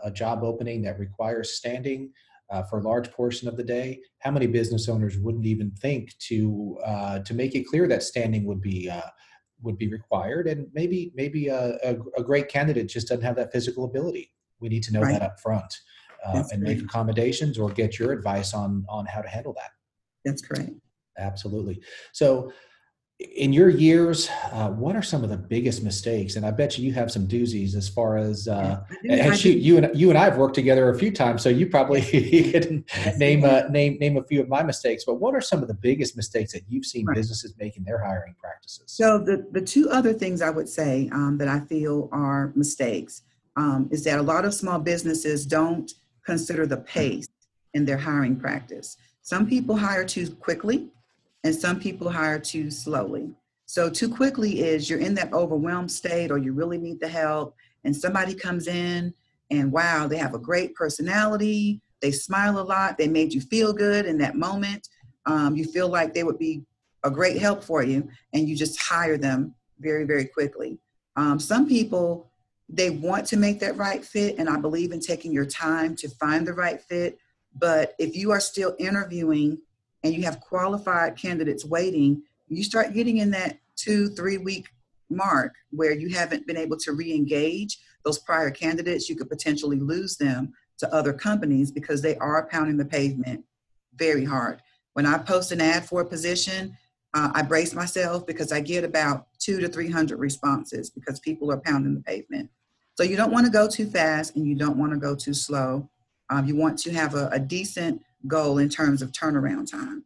a 0.03 0.11
job 0.11 0.43
opening 0.43 0.81
that 0.81 0.99
requires 0.99 1.55
standing 1.55 2.11
uh, 2.49 2.63
for 2.63 2.79
a 2.79 2.83
large 2.83 3.09
portion 3.09 3.47
of 3.47 3.55
the 3.55 3.63
day, 3.63 4.01
how 4.19 4.31
many 4.31 4.47
business 4.47 4.89
owners 4.89 5.17
wouldn't 5.17 5.45
even 5.45 5.71
think 5.71 6.17
to 6.27 6.77
uh, 6.85 7.19
to 7.19 7.33
make 7.33 7.55
it 7.55 7.67
clear 7.67 7.87
that 7.87 8.03
standing 8.03 8.43
would 8.43 8.59
be 8.59 8.89
uh, 8.89 9.09
would 9.61 9.77
be 9.77 9.87
required, 9.87 10.45
and 10.45 10.67
maybe 10.73 11.13
maybe 11.15 11.47
a, 11.47 11.77
a, 11.85 11.97
a, 12.17 12.23
great 12.23 12.49
candidate 12.49 12.87
just 12.87 13.07
doesn't 13.07 13.23
have 13.23 13.37
that 13.37 13.53
physical 13.53 13.85
ability. 13.85 14.33
We 14.59 14.67
need 14.67 14.83
to 14.83 14.93
know 14.93 15.01
right. 15.01 15.13
that 15.13 15.21
up 15.21 15.39
front 15.39 15.73
uh, 16.27 16.43
and 16.51 16.63
great. 16.63 16.77
make 16.77 16.85
accommodations 16.85 17.57
or 17.57 17.69
get 17.69 17.97
your 17.99 18.11
advice 18.11 18.53
on 18.53 18.85
on 18.89 19.05
how 19.05 19.21
to 19.21 19.27
handle 19.27 19.53
that. 19.53 19.71
That's 20.25 20.41
great. 20.41 20.75
Absolutely. 21.17 21.81
So 22.11 22.51
in 23.19 23.51
your 23.51 23.69
years, 23.69 24.29
uh, 24.51 24.69
what 24.69 24.95
are 24.95 25.01
some 25.01 25.23
of 25.23 25.31
the 25.31 25.37
biggest 25.37 25.83
mistakes? 25.83 26.35
And 26.35 26.45
I 26.45 26.51
bet 26.51 26.77
you 26.77 26.85
you 26.85 26.93
have 26.93 27.11
some 27.11 27.27
doozies 27.27 27.75
as 27.75 27.89
far 27.89 28.17
as 28.17 28.47
uh, 28.47 28.83
and 29.09 29.35
shoot, 29.35 29.57
you 29.57 29.77
and 29.77 29.89
you 29.99 30.09
and 30.09 30.17
I 30.17 30.25
have 30.25 30.37
worked 30.37 30.53
together 30.53 30.89
a 30.89 30.99
few 30.99 31.11
times, 31.11 31.41
so 31.41 31.49
you 31.49 31.65
probably 31.65 32.01
can 32.51 32.85
name 33.17 33.43
uh, 33.43 33.63
name 33.69 33.97
name 33.99 34.17
a 34.17 34.23
few 34.23 34.39
of 34.39 34.47
my 34.47 34.61
mistakes. 34.61 35.03
But 35.03 35.15
what 35.15 35.33
are 35.33 35.41
some 35.41 35.63
of 35.63 35.67
the 35.67 35.73
biggest 35.73 36.15
mistakes 36.15 36.53
that 36.53 36.61
you've 36.69 36.85
seen 36.85 37.07
right. 37.07 37.15
businesses 37.15 37.55
make 37.57 37.75
in 37.75 37.83
their 37.83 37.97
hiring 37.97 38.35
practices? 38.39 38.83
So 38.85 39.17
the 39.17 39.47
the 39.51 39.61
two 39.61 39.89
other 39.89 40.13
things 40.13 40.43
I 40.43 40.51
would 40.51 40.69
say 40.69 41.09
um, 41.11 41.39
that 41.39 41.47
I 41.47 41.61
feel 41.61 42.09
are 42.11 42.53
mistakes 42.55 43.23
um, 43.55 43.89
is 43.91 44.03
that 44.03 44.19
a 44.19 44.23
lot 44.23 44.45
of 44.45 44.53
small 44.53 44.77
businesses 44.77 45.47
don't 45.47 45.91
consider 46.27 46.67
the 46.67 46.77
pace 46.77 47.27
in 47.73 47.85
their 47.85 47.97
hiring 47.97 48.35
practice. 48.35 48.97
Some 49.21 49.47
people 49.47 49.77
hire 49.77 50.05
too 50.05 50.29
quickly 50.35 50.89
and 51.43 51.55
some 51.55 51.79
people 51.79 52.09
hire 52.09 52.37
too 52.37 52.69
slowly. 52.69 53.31
So, 53.65 53.89
too 53.89 54.09
quickly 54.09 54.61
is 54.61 54.89
you're 54.89 54.99
in 54.99 55.15
that 55.15 55.33
overwhelmed 55.33 55.91
state 55.91 56.31
or 56.31 56.37
you 56.37 56.53
really 56.53 56.77
need 56.77 56.99
the 57.01 57.07
help, 57.07 57.53
and 57.83 57.95
somebody 57.95 58.33
comes 58.33 58.67
in 58.67 59.13
and 59.51 59.71
wow, 59.71 60.07
they 60.07 60.17
have 60.17 60.33
a 60.33 60.39
great 60.39 60.73
personality, 60.75 61.81
they 62.01 62.11
smile 62.11 62.59
a 62.59 62.67
lot, 62.75 62.97
they 62.97 63.07
made 63.07 63.33
you 63.33 63.41
feel 63.41 63.73
good 63.73 64.05
in 64.05 64.17
that 64.19 64.35
moment. 64.35 64.87
Um, 65.25 65.55
you 65.55 65.65
feel 65.65 65.89
like 65.89 66.13
they 66.13 66.23
would 66.23 66.39
be 66.39 66.63
a 67.03 67.11
great 67.11 67.37
help 67.37 67.63
for 67.63 67.83
you, 67.83 68.07
and 68.33 68.47
you 68.47 68.55
just 68.55 68.81
hire 68.81 69.17
them 69.17 69.53
very, 69.79 70.05
very 70.05 70.25
quickly. 70.25 70.79
Um, 71.15 71.39
some 71.39 71.67
people, 71.67 72.26
they 72.69 72.89
want 72.89 73.25
to 73.27 73.37
make 73.37 73.59
that 73.61 73.77
right 73.77 74.03
fit, 74.03 74.37
and 74.37 74.49
I 74.49 74.57
believe 74.57 74.91
in 74.91 74.99
taking 74.99 75.31
your 75.31 75.45
time 75.45 75.95
to 75.97 76.09
find 76.09 76.45
the 76.45 76.53
right 76.53 76.81
fit. 76.81 77.17
But 77.55 77.95
if 77.97 78.15
you 78.15 78.31
are 78.31 78.39
still 78.39 78.75
interviewing 78.77 79.57
and 80.03 80.13
you 80.13 80.23
have 80.23 80.41
qualified 80.41 81.15
candidates 81.15 81.65
waiting, 81.65 82.23
you 82.49 82.63
start 82.63 82.93
getting 82.93 83.17
in 83.17 83.31
that 83.31 83.59
two, 83.75 84.09
three 84.09 84.37
week 84.37 84.67
mark 85.09 85.53
where 85.71 85.93
you 85.93 86.09
haven't 86.09 86.45
been 86.45 86.57
able 86.57 86.77
to 86.77 86.91
re 86.91 87.13
engage 87.13 87.79
those 88.03 88.19
prior 88.19 88.51
candidates. 88.51 89.09
You 89.09 89.15
could 89.15 89.29
potentially 89.29 89.79
lose 89.79 90.17
them 90.17 90.53
to 90.79 90.93
other 90.93 91.13
companies 91.13 91.71
because 91.71 92.01
they 92.01 92.15
are 92.17 92.47
pounding 92.47 92.77
the 92.77 92.85
pavement 92.85 93.43
very 93.95 94.25
hard. 94.25 94.61
When 94.93 95.05
I 95.05 95.17
post 95.17 95.51
an 95.51 95.61
ad 95.61 95.85
for 95.85 96.01
a 96.01 96.05
position, 96.05 96.77
uh, 97.13 97.31
I 97.33 97.41
brace 97.41 97.73
myself 97.73 98.27
because 98.27 98.51
I 98.51 98.59
get 98.59 98.83
about 98.83 99.27
two 99.47 99.61
to 99.61 99.69
300 99.69 100.19
responses 100.19 100.89
because 100.89 101.21
people 101.21 101.49
are 101.53 101.61
pounding 101.61 101.95
the 101.95 102.01
pavement. 102.01 102.49
So 102.95 103.03
you 103.03 103.15
don't 103.15 103.31
want 103.31 103.45
to 103.45 103.51
go 103.51 103.65
too 103.65 103.89
fast 103.89 104.35
and 104.35 104.45
you 104.45 104.55
don't 104.55 104.77
want 104.77 104.91
to 104.91 104.99
go 104.99 105.15
too 105.15 105.33
slow. 105.33 105.89
Um, 106.29 106.45
you 106.45 106.57
want 106.57 106.77
to 106.79 106.91
have 106.91 107.15
a, 107.15 107.29
a 107.31 107.39
decent 107.39 108.01
goal 108.27 108.57
in 108.57 108.67
terms 108.67 109.01
of 109.01 109.13
turnaround 109.13 109.71
time. 109.71 110.03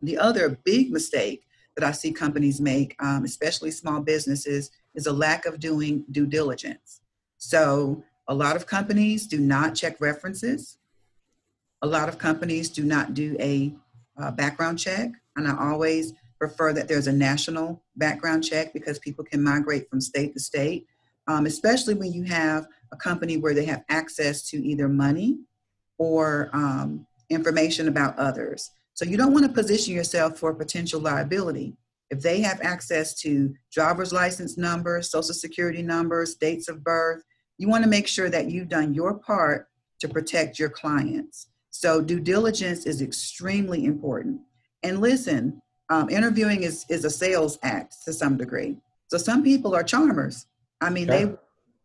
The 0.00 0.16
other 0.16 0.60
big 0.64 0.92
mistake 0.92 1.42
that 1.74 1.84
I 1.84 1.90
see 1.90 2.12
companies 2.12 2.60
make, 2.60 2.94
um, 3.00 3.24
especially 3.24 3.72
small 3.72 4.00
businesses, 4.00 4.70
is 4.94 5.06
a 5.06 5.12
lack 5.12 5.44
of 5.44 5.58
doing 5.58 6.04
due 6.12 6.26
diligence. 6.26 7.00
So, 7.38 8.04
a 8.28 8.34
lot 8.34 8.54
of 8.54 8.66
companies 8.66 9.26
do 9.26 9.40
not 9.40 9.74
check 9.74 10.00
references. 10.00 10.78
A 11.82 11.86
lot 11.88 12.08
of 12.08 12.16
companies 12.16 12.70
do 12.70 12.84
not 12.84 13.14
do 13.14 13.36
a 13.40 13.74
uh, 14.16 14.30
background 14.30 14.78
check. 14.78 15.10
And 15.34 15.48
I 15.48 15.56
always 15.58 16.14
prefer 16.42 16.72
that 16.72 16.88
there's 16.88 17.06
a 17.06 17.12
national 17.12 17.84
background 17.94 18.42
check 18.42 18.72
because 18.72 18.98
people 18.98 19.24
can 19.24 19.40
migrate 19.40 19.88
from 19.88 20.00
state 20.00 20.34
to 20.34 20.40
state, 20.40 20.84
um, 21.28 21.46
especially 21.46 21.94
when 21.94 22.12
you 22.12 22.24
have 22.24 22.66
a 22.90 22.96
company 22.96 23.36
where 23.36 23.54
they 23.54 23.64
have 23.64 23.84
access 23.88 24.42
to 24.42 24.56
either 24.56 24.88
money 24.88 25.38
or 25.98 26.50
um, 26.52 27.06
information 27.30 27.86
about 27.86 28.18
others. 28.18 28.72
So 28.94 29.04
you 29.04 29.16
don't 29.16 29.32
want 29.32 29.46
to 29.46 29.52
position 29.52 29.94
yourself 29.94 30.36
for 30.36 30.52
potential 30.52 31.00
liability. 31.00 31.76
If 32.10 32.20
they 32.22 32.40
have 32.40 32.60
access 32.60 33.14
to 33.20 33.54
driver's 33.70 34.12
license 34.12 34.58
numbers, 34.58 35.12
social 35.12 35.34
security 35.34 35.80
numbers, 35.80 36.34
dates 36.34 36.66
of 36.68 36.82
birth, 36.82 37.22
you 37.56 37.68
want 37.68 37.84
to 37.84 37.88
make 37.88 38.08
sure 38.08 38.30
that 38.30 38.50
you've 38.50 38.68
done 38.68 38.94
your 38.94 39.14
part 39.14 39.68
to 40.00 40.08
protect 40.08 40.58
your 40.58 40.70
clients. 40.70 41.46
So 41.70 42.00
due 42.00 42.18
diligence 42.18 42.84
is 42.84 43.00
extremely 43.00 43.84
important. 43.84 44.40
And 44.82 45.00
listen, 45.00 45.61
um, 45.92 46.08
interviewing 46.08 46.62
is, 46.62 46.86
is 46.88 47.04
a 47.04 47.10
sales 47.10 47.58
act 47.62 47.96
to 48.06 48.14
some 48.14 48.38
degree. 48.38 48.78
So 49.08 49.18
some 49.18 49.42
people 49.42 49.74
are 49.74 49.82
charmers. 49.82 50.46
I 50.80 50.88
mean, 50.88 51.06
they 51.06 51.30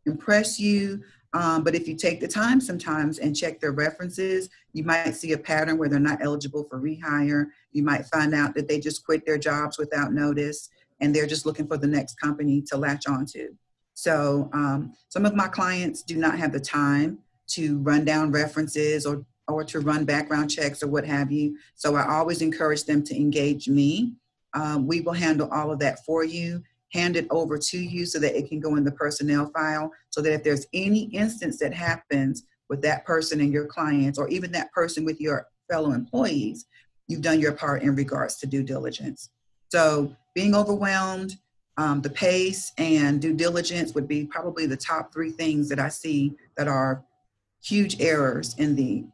impress 0.05 0.57
you. 0.57 1.03
Um, 1.33 1.65
but 1.65 1.75
if 1.75 1.89
you 1.89 1.95
take 1.95 2.21
the 2.21 2.27
time 2.27 2.61
sometimes 2.61 3.19
and 3.19 3.35
check 3.35 3.59
their 3.59 3.73
references, 3.73 4.49
you 4.71 4.85
might 4.85 5.11
see 5.11 5.33
a 5.33 5.37
pattern 5.37 5.77
where 5.77 5.89
they're 5.89 5.99
not 5.99 6.19
eligible 6.21 6.63
for 6.69 6.79
rehire. 6.79 7.47
You 7.73 7.83
might 7.83 8.05
find 8.05 8.33
out 8.33 8.55
that 8.55 8.69
they 8.69 8.79
just 8.79 9.05
quit 9.05 9.25
their 9.25 9.37
jobs 9.37 9.77
without 9.77 10.13
notice 10.13 10.69
and 11.01 11.13
they're 11.13 11.27
just 11.27 11.45
looking 11.45 11.67
for 11.67 11.77
the 11.77 11.85
next 11.85 12.17
company 12.17 12.61
to 12.67 12.77
latch 12.77 13.07
onto. 13.07 13.49
So 13.93 14.49
um, 14.53 14.93
some 15.09 15.25
of 15.25 15.35
my 15.35 15.49
clients 15.49 16.01
do 16.01 16.15
not 16.15 16.39
have 16.39 16.53
the 16.53 16.61
time 16.61 17.19
to 17.47 17.79
run 17.79 18.05
down 18.05 18.31
references 18.31 19.05
or 19.05 19.25
or 19.47 19.63
to 19.63 19.79
run 19.79 20.05
background 20.05 20.49
checks 20.49 20.83
or 20.83 20.87
what 20.87 21.05
have 21.05 21.31
you. 21.31 21.57
So 21.75 21.95
I 21.95 22.07
always 22.15 22.41
encourage 22.41 22.83
them 22.85 23.03
to 23.03 23.15
engage 23.15 23.67
me. 23.67 24.13
Um, 24.53 24.87
we 24.87 25.01
will 25.01 25.13
handle 25.13 25.49
all 25.51 25.71
of 25.71 25.79
that 25.79 26.03
for 26.05 26.23
you, 26.23 26.61
hand 26.93 27.15
it 27.15 27.27
over 27.29 27.57
to 27.57 27.77
you 27.77 28.05
so 28.05 28.19
that 28.19 28.37
it 28.37 28.49
can 28.49 28.59
go 28.59 28.75
in 28.75 28.83
the 28.83 28.91
personnel 28.91 29.49
file. 29.53 29.91
So 30.09 30.21
that 30.21 30.33
if 30.33 30.43
there's 30.43 30.67
any 30.73 31.03
instance 31.05 31.59
that 31.59 31.73
happens 31.73 32.43
with 32.69 32.81
that 32.81 33.05
person 33.05 33.39
and 33.39 33.51
your 33.51 33.65
clients, 33.65 34.19
or 34.19 34.27
even 34.27 34.51
that 34.51 34.71
person 34.73 35.05
with 35.05 35.21
your 35.21 35.47
fellow 35.69 35.91
employees, 35.91 36.65
you've 37.07 37.21
done 37.21 37.39
your 37.39 37.53
part 37.53 37.81
in 37.81 37.95
regards 37.95 38.37
to 38.37 38.47
due 38.47 38.63
diligence. 38.63 39.29
So 39.69 40.13
being 40.33 40.55
overwhelmed, 40.55 41.37
um, 41.77 42.01
the 42.01 42.09
pace 42.09 42.73
and 42.77 43.21
due 43.21 43.33
diligence 43.33 43.93
would 43.93 44.07
be 44.07 44.25
probably 44.25 44.65
the 44.65 44.77
top 44.77 45.13
three 45.13 45.31
things 45.31 45.69
that 45.69 45.79
I 45.79 45.89
see 45.89 46.35
that 46.57 46.67
are 46.67 47.05
huge 47.61 48.01
errors 48.01 48.55
in 48.57 48.75
the 48.75 49.05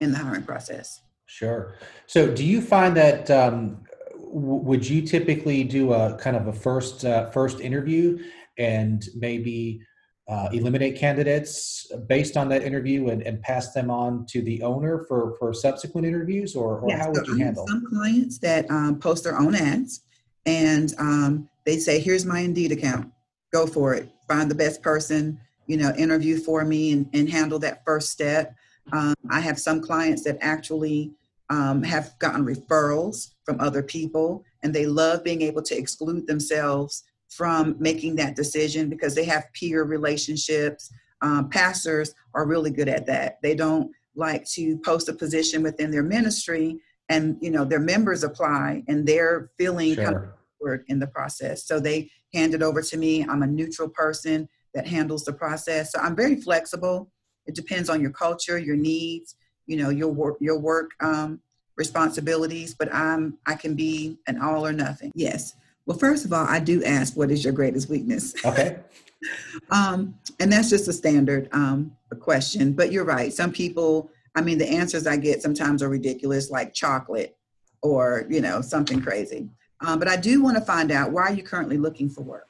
in 0.00 0.12
the 0.12 0.18
hiring 0.18 0.42
process. 0.42 1.00
Sure. 1.26 1.74
So, 2.06 2.34
do 2.34 2.44
you 2.44 2.60
find 2.60 2.96
that 2.96 3.30
um, 3.30 3.84
w- 4.14 4.62
would 4.62 4.88
you 4.88 5.02
typically 5.02 5.62
do 5.62 5.92
a 5.92 6.16
kind 6.16 6.36
of 6.36 6.48
a 6.48 6.52
first 6.52 7.04
uh, 7.04 7.30
first 7.30 7.60
interview 7.60 8.18
and 8.58 9.06
maybe 9.14 9.80
uh, 10.28 10.48
eliminate 10.52 10.96
candidates 10.96 11.90
based 12.08 12.36
on 12.36 12.48
that 12.48 12.62
interview 12.62 13.08
and, 13.08 13.22
and 13.22 13.40
pass 13.42 13.72
them 13.72 13.90
on 13.90 14.26
to 14.26 14.42
the 14.42 14.62
owner 14.62 15.04
for 15.06 15.36
for 15.38 15.52
subsequent 15.52 16.06
interviews, 16.06 16.56
or, 16.56 16.80
or 16.80 16.88
yes, 16.88 17.00
how 17.00 17.12
would 17.12 17.26
so 17.26 17.32
you 17.32 17.38
handle? 17.38 17.66
Some 17.68 17.86
clients 17.86 18.38
that 18.38 18.68
um, 18.70 18.98
post 18.98 19.24
their 19.24 19.38
own 19.38 19.54
ads 19.54 20.02
and 20.46 20.94
um, 20.98 21.48
they 21.64 21.78
say, 21.78 22.00
"Here's 22.00 22.26
my 22.26 22.40
Indeed 22.40 22.72
account. 22.72 23.12
Go 23.52 23.66
for 23.66 23.94
it. 23.94 24.10
Find 24.26 24.50
the 24.50 24.56
best 24.56 24.82
person." 24.82 25.40
You 25.66 25.76
know, 25.76 25.94
interview 25.94 26.38
for 26.38 26.64
me 26.64 26.92
and, 26.92 27.08
and 27.12 27.30
handle 27.30 27.60
that 27.60 27.84
first 27.84 28.10
step 28.10 28.56
um, 28.92 29.14
I 29.30 29.40
have 29.40 29.58
some 29.58 29.80
clients 29.80 30.24
that 30.24 30.38
actually 30.40 31.12
um, 31.48 31.82
have 31.82 32.14
gotten 32.18 32.44
referrals 32.44 33.32
from 33.44 33.60
other 33.60 33.82
people, 33.82 34.44
and 34.62 34.74
they 34.74 34.86
love 34.86 35.24
being 35.24 35.42
able 35.42 35.62
to 35.62 35.76
exclude 35.76 36.26
themselves 36.26 37.04
from 37.28 37.76
making 37.78 38.16
that 38.16 38.36
decision 38.36 38.88
because 38.88 39.14
they 39.14 39.24
have 39.24 39.52
peer 39.52 39.84
relationships. 39.84 40.90
Um, 41.22 41.48
pastors 41.48 42.14
are 42.34 42.46
really 42.46 42.70
good 42.70 42.88
at 42.88 43.06
that. 43.06 43.38
They 43.42 43.54
don't 43.54 43.90
like 44.14 44.44
to 44.50 44.78
post 44.78 45.08
a 45.08 45.12
position 45.12 45.62
within 45.62 45.90
their 45.90 46.02
ministry, 46.02 46.78
and 47.08 47.36
you 47.40 47.50
know 47.50 47.64
their 47.64 47.80
members 47.80 48.22
apply, 48.24 48.82
and 48.88 49.06
they're 49.06 49.50
feeling 49.58 49.94
sure. 49.94 50.04
kind 50.04 50.16
of 50.16 50.80
in 50.88 50.98
the 50.98 51.06
process. 51.06 51.64
So 51.64 51.80
they 51.80 52.10
hand 52.34 52.54
it 52.54 52.62
over 52.62 52.82
to 52.82 52.96
me. 52.96 53.24
I'm 53.24 53.42
a 53.42 53.46
neutral 53.46 53.88
person 53.88 54.48
that 54.74 54.86
handles 54.86 55.24
the 55.24 55.32
process. 55.32 55.92
So 55.92 55.98
I'm 55.98 56.14
very 56.14 56.36
flexible. 56.36 57.10
It 57.46 57.54
depends 57.54 57.88
on 57.88 58.00
your 58.00 58.10
culture, 58.10 58.58
your 58.58 58.76
needs, 58.76 59.36
you 59.66 59.76
know, 59.76 59.90
your 59.90 60.08
work, 60.08 60.36
your 60.40 60.58
work 60.58 60.90
um, 61.00 61.40
responsibilities. 61.76 62.74
But 62.74 62.92
I'm 62.94 63.38
I 63.46 63.54
can 63.54 63.74
be 63.74 64.18
an 64.26 64.40
all 64.40 64.66
or 64.66 64.72
nothing. 64.72 65.12
Yes. 65.14 65.54
Well, 65.86 65.98
first 65.98 66.24
of 66.24 66.32
all, 66.32 66.46
I 66.46 66.60
do 66.60 66.84
ask, 66.84 67.16
what 67.16 67.30
is 67.30 67.42
your 67.42 67.52
greatest 67.52 67.88
weakness? 67.88 68.34
Okay. 68.44 68.78
um, 69.70 70.14
and 70.38 70.52
that's 70.52 70.70
just 70.70 70.86
a 70.88 70.92
standard 70.92 71.48
um, 71.52 71.96
question. 72.20 72.72
But 72.72 72.92
you're 72.92 73.04
right. 73.04 73.32
Some 73.32 73.50
people, 73.50 74.10
I 74.34 74.42
mean, 74.42 74.58
the 74.58 74.68
answers 74.68 75.06
I 75.06 75.16
get 75.16 75.42
sometimes 75.42 75.82
are 75.82 75.88
ridiculous, 75.88 76.50
like 76.50 76.74
chocolate 76.74 77.36
or 77.82 78.26
you 78.28 78.40
know 78.40 78.60
something 78.60 79.00
crazy. 79.00 79.48
Um, 79.80 79.98
but 79.98 80.08
I 80.08 80.16
do 80.16 80.42
want 80.42 80.56
to 80.58 80.62
find 80.62 80.92
out 80.92 81.10
why 81.10 81.22
are 81.22 81.32
you 81.32 81.42
currently 81.42 81.78
looking 81.78 82.10
for 82.10 82.22
work. 82.22 82.46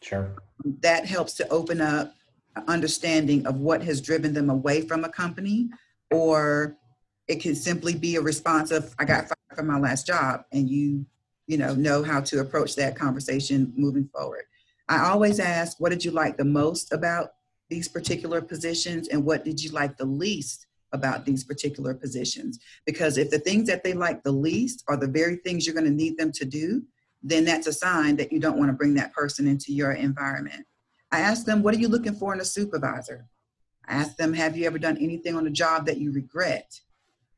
Sure. 0.00 0.30
That 0.82 1.04
helps 1.04 1.34
to 1.34 1.48
open 1.48 1.80
up 1.80 2.14
understanding 2.68 3.46
of 3.46 3.60
what 3.60 3.82
has 3.82 4.00
driven 4.00 4.32
them 4.32 4.50
away 4.50 4.82
from 4.82 5.04
a 5.04 5.08
company, 5.08 5.68
or 6.10 6.76
it 7.28 7.40
can 7.40 7.54
simply 7.54 7.94
be 7.94 8.16
a 8.16 8.20
response 8.20 8.70
of 8.70 8.94
I 8.98 9.04
got 9.04 9.28
fired 9.28 9.56
from 9.56 9.66
my 9.68 9.78
last 9.78 10.06
job, 10.06 10.44
and 10.52 10.68
you, 10.68 11.06
you 11.46 11.58
know, 11.58 11.74
know 11.74 12.02
how 12.02 12.20
to 12.20 12.40
approach 12.40 12.76
that 12.76 12.96
conversation 12.96 13.72
moving 13.76 14.08
forward. 14.12 14.44
I 14.88 15.08
always 15.08 15.38
ask, 15.38 15.78
what 15.78 15.90
did 15.90 16.04
you 16.04 16.10
like 16.10 16.36
the 16.36 16.44
most 16.44 16.92
about 16.92 17.30
these 17.68 17.86
particular 17.86 18.40
positions, 18.42 19.08
and 19.08 19.24
what 19.24 19.44
did 19.44 19.62
you 19.62 19.70
like 19.70 19.96
the 19.96 20.04
least 20.04 20.66
about 20.92 21.24
these 21.24 21.44
particular 21.44 21.94
positions? 21.94 22.58
Because 22.84 23.16
if 23.16 23.30
the 23.30 23.38
things 23.38 23.68
that 23.68 23.84
they 23.84 23.92
like 23.92 24.24
the 24.24 24.32
least 24.32 24.82
are 24.88 24.96
the 24.96 25.06
very 25.06 25.36
things 25.36 25.64
you're 25.64 25.74
going 25.74 25.86
to 25.86 25.92
need 25.92 26.18
them 26.18 26.32
to 26.32 26.44
do, 26.44 26.82
then 27.22 27.44
that's 27.44 27.68
a 27.68 27.72
sign 27.72 28.16
that 28.16 28.32
you 28.32 28.40
don't 28.40 28.58
want 28.58 28.70
to 28.70 28.76
bring 28.76 28.94
that 28.94 29.12
person 29.12 29.46
into 29.46 29.72
your 29.72 29.92
environment. 29.92 30.66
I 31.12 31.20
asked 31.20 31.46
them, 31.46 31.62
What 31.62 31.74
are 31.74 31.78
you 31.78 31.88
looking 31.88 32.14
for 32.14 32.32
in 32.32 32.40
a 32.40 32.44
supervisor? 32.44 33.26
I 33.86 33.94
asked 33.94 34.18
them, 34.18 34.32
Have 34.32 34.56
you 34.56 34.66
ever 34.66 34.78
done 34.78 34.98
anything 34.98 35.36
on 35.36 35.46
a 35.46 35.50
job 35.50 35.86
that 35.86 35.98
you 35.98 36.12
regret? 36.12 36.80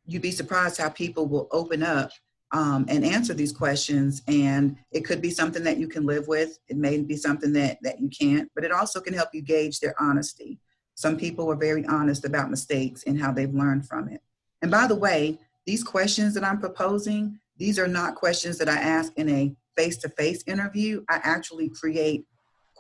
You'd 0.07 0.23
be 0.23 0.31
surprised 0.31 0.79
how 0.79 0.91
people 0.91 1.27
will 1.27 1.49
open 1.53 1.83
up 1.83 2.11
um, 2.53 2.85
and 2.89 3.05
answer 3.05 3.35
these 3.35 3.53
questions. 3.53 4.23
And 4.29 4.77
it 4.91 5.05
could 5.05 5.23
be 5.23 5.31
something 5.31 5.65
that 5.65 5.79
you 5.79 5.89
can 5.89 6.05
live 6.05 6.29
with. 6.29 6.59
It 6.69 6.77
may 6.77 6.99
be 7.01 7.17
something 7.17 7.53
that, 7.55 7.79
that 7.83 8.01
you 8.01 8.09
can't, 8.09 8.51
but 8.55 8.65
it 8.65 8.73
also 8.73 9.01
can 9.01 9.15
help 9.15 9.31
you 9.33 9.43
gauge 9.43 9.81
their 9.81 9.95
honesty. 10.01 10.59
Some 10.95 11.17
people 11.17 11.51
are 11.51 11.57
very 11.57 11.87
honest 11.87 12.25
about 12.25 12.51
mistakes 12.51 13.05
and 13.07 13.21
how 13.21 13.33
they've 13.33 13.53
learned 13.53 13.89
from 13.89 14.09
it. 14.09 14.21
And 14.61 14.71
by 14.71 14.87
the 14.87 14.95
way, 14.95 15.39
these 15.67 15.83
questions 15.83 16.35
that 16.35 16.45
I'm 16.45 16.61
proposing, 16.61 17.39
these 17.57 17.79
are 17.79 17.89
not 17.89 18.17
questions 18.17 18.59
that 18.59 18.69
I 18.69 18.77
ask 18.77 19.13
in 19.17 19.29
a 19.29 19.55
face 19.77 19.97
to 19.99 20.09
face 20.11 20.43
interview. 20.47 21.03
I 21.09 21.21
actually 21.23 21.71
create 21.71 22.27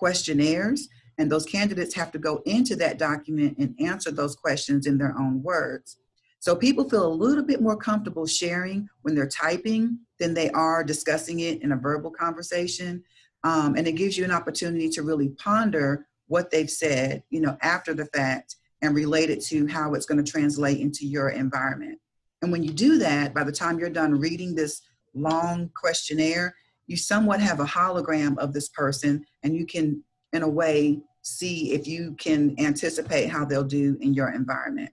questionnaires, 0.02 0.88
and 1.16 1.30
those 1.30 1.44
candidates 1.44 1.94
have 1.94 2.10
to 2.10 2.18
go 2.18 2.42
into 2.44 2.74
that 2.74 2.98
document 2.98 3.56
and 3.58 3.72
answer 3.78 4.10
those 4.10 4.34
questions 4.34 4.88
in 4.88 4.98
their 4.98 5.14
own 5.16 5.40
words. 5.44 5.98
So 6.40 6.56
people 6.56 6.90
feel 6.90 7.06
a 7.06 7.20
little 7.24 7.44
bit 7.44 7.60
more 7.60 7.76
comfortable 7.76 8.26
sharing 8.26 8.88
when 9.02 9.14
they're 9.14 9.28
typing 9.28 10.00
than 10.18 10.34
they 10.34 10.50
are 10.50 10.82
discussing 10.82 11.38
it 11.38 11.62
in 11.62 11.70
a 11.70 11.76
verbal 11.76 12.10
conversation. 12.10 13.04
Um, 13.44 13.76
and 13.76 13.86
it 13.86 13.92
gives 13.92 14.18
you 14.18 14.24
an 14.24 14.32
opportunity 14.32 14.88
to 14.88 15.04
really 15.04 15.28
ponder 15.28 16.08
what 16.26 16.50
they've 16.50 16.68
said, 16.68 17.22
you 17.30 17.40
know, 17.40 17.56
after 17.62 17.94
the 17.94 18.06
fact 18.06 18.56
and 18.82 18.96
relate 18.96 19.30
it 19.30 19.40
to 19.50 19.68
how 19.68 19.94
it's 19.94 20.06
going 20.06 20.24
to 20.24 20.28
translate 20.28 20.80
into 20.80 21.06
your 21.06 21.28
environment. 21.28 22.00
And 22.42 22.50
when 22.50 22.64
you 22.64 22.72
do 22.72 22.98
that, 22.98 23.34
by 23.34 23.44
the 23.44 23.52
time 23.52 23.78
you're 23.78 23.88
done 23.88 24.18
reading 24.18 24.56
this 24.56 24.82
long 25.14 25.70
questionnaire, 25.80 26.56
you 26.86 26.96
somewhat 26.96 27.40
have 27.40 27.60
a 27.60 27.64
hologram 27.64 28.36
of 28.38 28.52
this 28.52 28.68
person 28.68 29.24
and 29.42 29.56
you 29.56 29.66
can 29.66 30.02
in 30.32 30.42
a 30.42 30.48
way 30.48 31.00
see 31.22 31.72
if 31.72 31.86
you 31.86 32.14
can 32.18 32.54
anticipate 32.58 33.28
how 33.28 33.44
they'll 33.44 33.62
do 33.62 33.96
in 34.00 34.12
your 34.12 34.30
environment. 34.30 34.90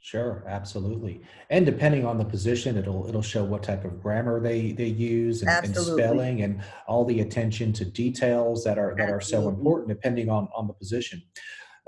Sure 0.00 0.44
absolutely. 0.46 1.20
And 1.50 1.66
depending 1.66 2.06
on 2.06 2.16
the 2.16 2.24
position 2.24 2.76
it'll 2.76 3.08
it'll 3.08 3.22
show 3.22 3.42
what 3.42 3.62
type 3.62 3.84
of 3.84 4.00
grammar 4.00 4.40
they 4.40 4.72
they 4.72 4.86
use 4.86 5.42
and, 5.42 5.50
and 5.50 5.76
spelling 5.76 6.42
and 6.42 6.62
all 6.86 7.04
the 7.04 7.20
attention 7.20 7.72
to 7.74 7.84
details 7.84 8.62
that 8.64 8.78
are 8.78 8.94
that 8.96 9.10
absolutely. 9.10 9.16
are 9.16 9.20
so 9.20 9.48
important 9.48 9.88
depending 9.88 10.28
on 10.30 10.48
on 10.54 10.68
the 10.68 10.74
position. 10.74 11.20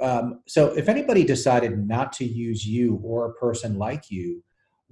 Um, 0.01 0.43
so 0.47 0.69
if 0.77 0.89
anybody 0.89 1.25
decided 1.25 1.87
not 1.87 2.13
to 2.15 2.25
use 2.25 2.67
you 2.67 3.01
or 3.05 3.27
a 3.27 3.35
person 3.35 3.79
like 3.79 4.11
you 4.11 4.43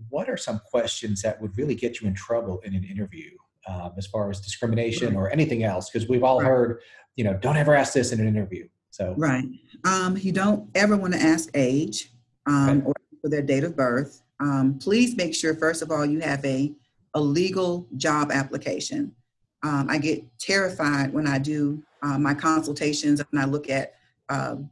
what 0.08 0.28
are 0.28 0.36
some 0.36 0.60
questions 0.70 1.22
that 1.22 1.40
would 1.40 1.56
really 1.56 1.74
get 1.74 2.00
you 2.00 2.06
in 2.06 2.14
trouble 2.14 2.60
in 2.64 2.74
an 2.74 2.84
interview 2.84 3.30
um, 3.66 3.92
as 3.96 4.06
far 4.06 4.30
as 4.30 4.40
discrimination 4.40 5.16
or 5.16 5.30
anything 5.30 5.64
else 5.64 5.90
because 5.90 6.08
we've 6.08 6.24
all 6.24 6.40
right. 6.40 6.46
heard 6.46 6.80
you 7.16 7.24
know 7.24 7.34
don't 7.34 7.56
ever 7.56 7.74
ask 7.74 7.92
this 7.92 8.12
in 8.12 8.20
an 8.20 8.28
interview 8.28 8.66
so. 8.96 9.14
Right. 9.18 9.44
Um, 9.84 10.16
you 10.16 10.32
don't 10.32 10.70
ever 10.74 10.96
want 10.96 11.12
to 11.12 11.20
ask 11.20 11.50
age 11.52 12.12
um, 12.46 12.82
or 12.86 12.94
for 13.20 13.28
their 13.28 13.42
date 13.42 13.62
of 13.62 13.76
birth. 13.76 14.22
Um, 14.40 14.78
please 14.80 15.18
make 15.18 15.34
sure 15.34 15.54
first 15.54 15.82
of 15.82 15.90
all 15.90 16.06
you 16.06 16.20
have 16.20 16.42
a, 16.46 16.72
a 17.12 17.20
legal 17.20 17.86
job 17.98 18.32
application. 18.32 19.14
Um, 19.62 19.88
i 19.90 19.98
get 19.98 20.22
terrified 20.38 21.12
when 21.12 21.26
i 21.26 21.38
do 21.38 21.82
uh, 22.02 22.18
my 22.18 22.34
consultations 22.34 23.20
and 23.20 23.40
i 23.40 23.46
look 23.46 23.70
at 23.70 23.94
um, 24.28 24.70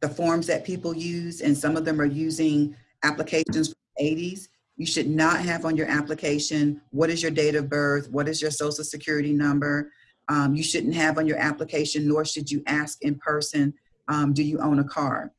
the 0.00 0.08
forms 0.08 0.46
that 0.48 0.64
people 0.64 0.94
use 0.94 1.40
and 1.40 1.56
some 1.56 1.76
of 1.76 1.84
them 1.84 2.00
are 2.00 2.04
using 2.04 2.76
applications 3.04 3.68
from 3.68 3.76
the 3.96 4.04
80s 4.04 4.48
you 4.76 4.86
should 4.86 5.08
not 5.08 5.40
have 5.40 5.64
on 5.64 5.76
your 5.76 5.86
application 5.86 6.80
what 6.90 7.10
is 7.10 7.22
your 7.22 7.30
date 7.30 7.54
of 7.54 7.68
birth, 7.68 8.10
what 8.10 8.28
is 8.28 8.42
your 8.42 8.50
social 8.50 8.84
security 8.84 9.32
number. 9.32 9.90
Um, 10.28 10.54
you 10.54 10.62
shouldn't 10.62 10.94
have 10.94 11.18
on 11.18 11.26
your 11.26 11.38
application, 11.38 12.08
nor 12.08 12.24
should 12.24 12.50
you 12.50 12.62
ask 12.66 13.02
in 13.02 13.16
person, 13.16 13.74
um, 14.08 14.32
do 14.32 14.42
you 14.42 14.58
own 14.58 14.78
a 14.78 14.84
car? 14.84 15.32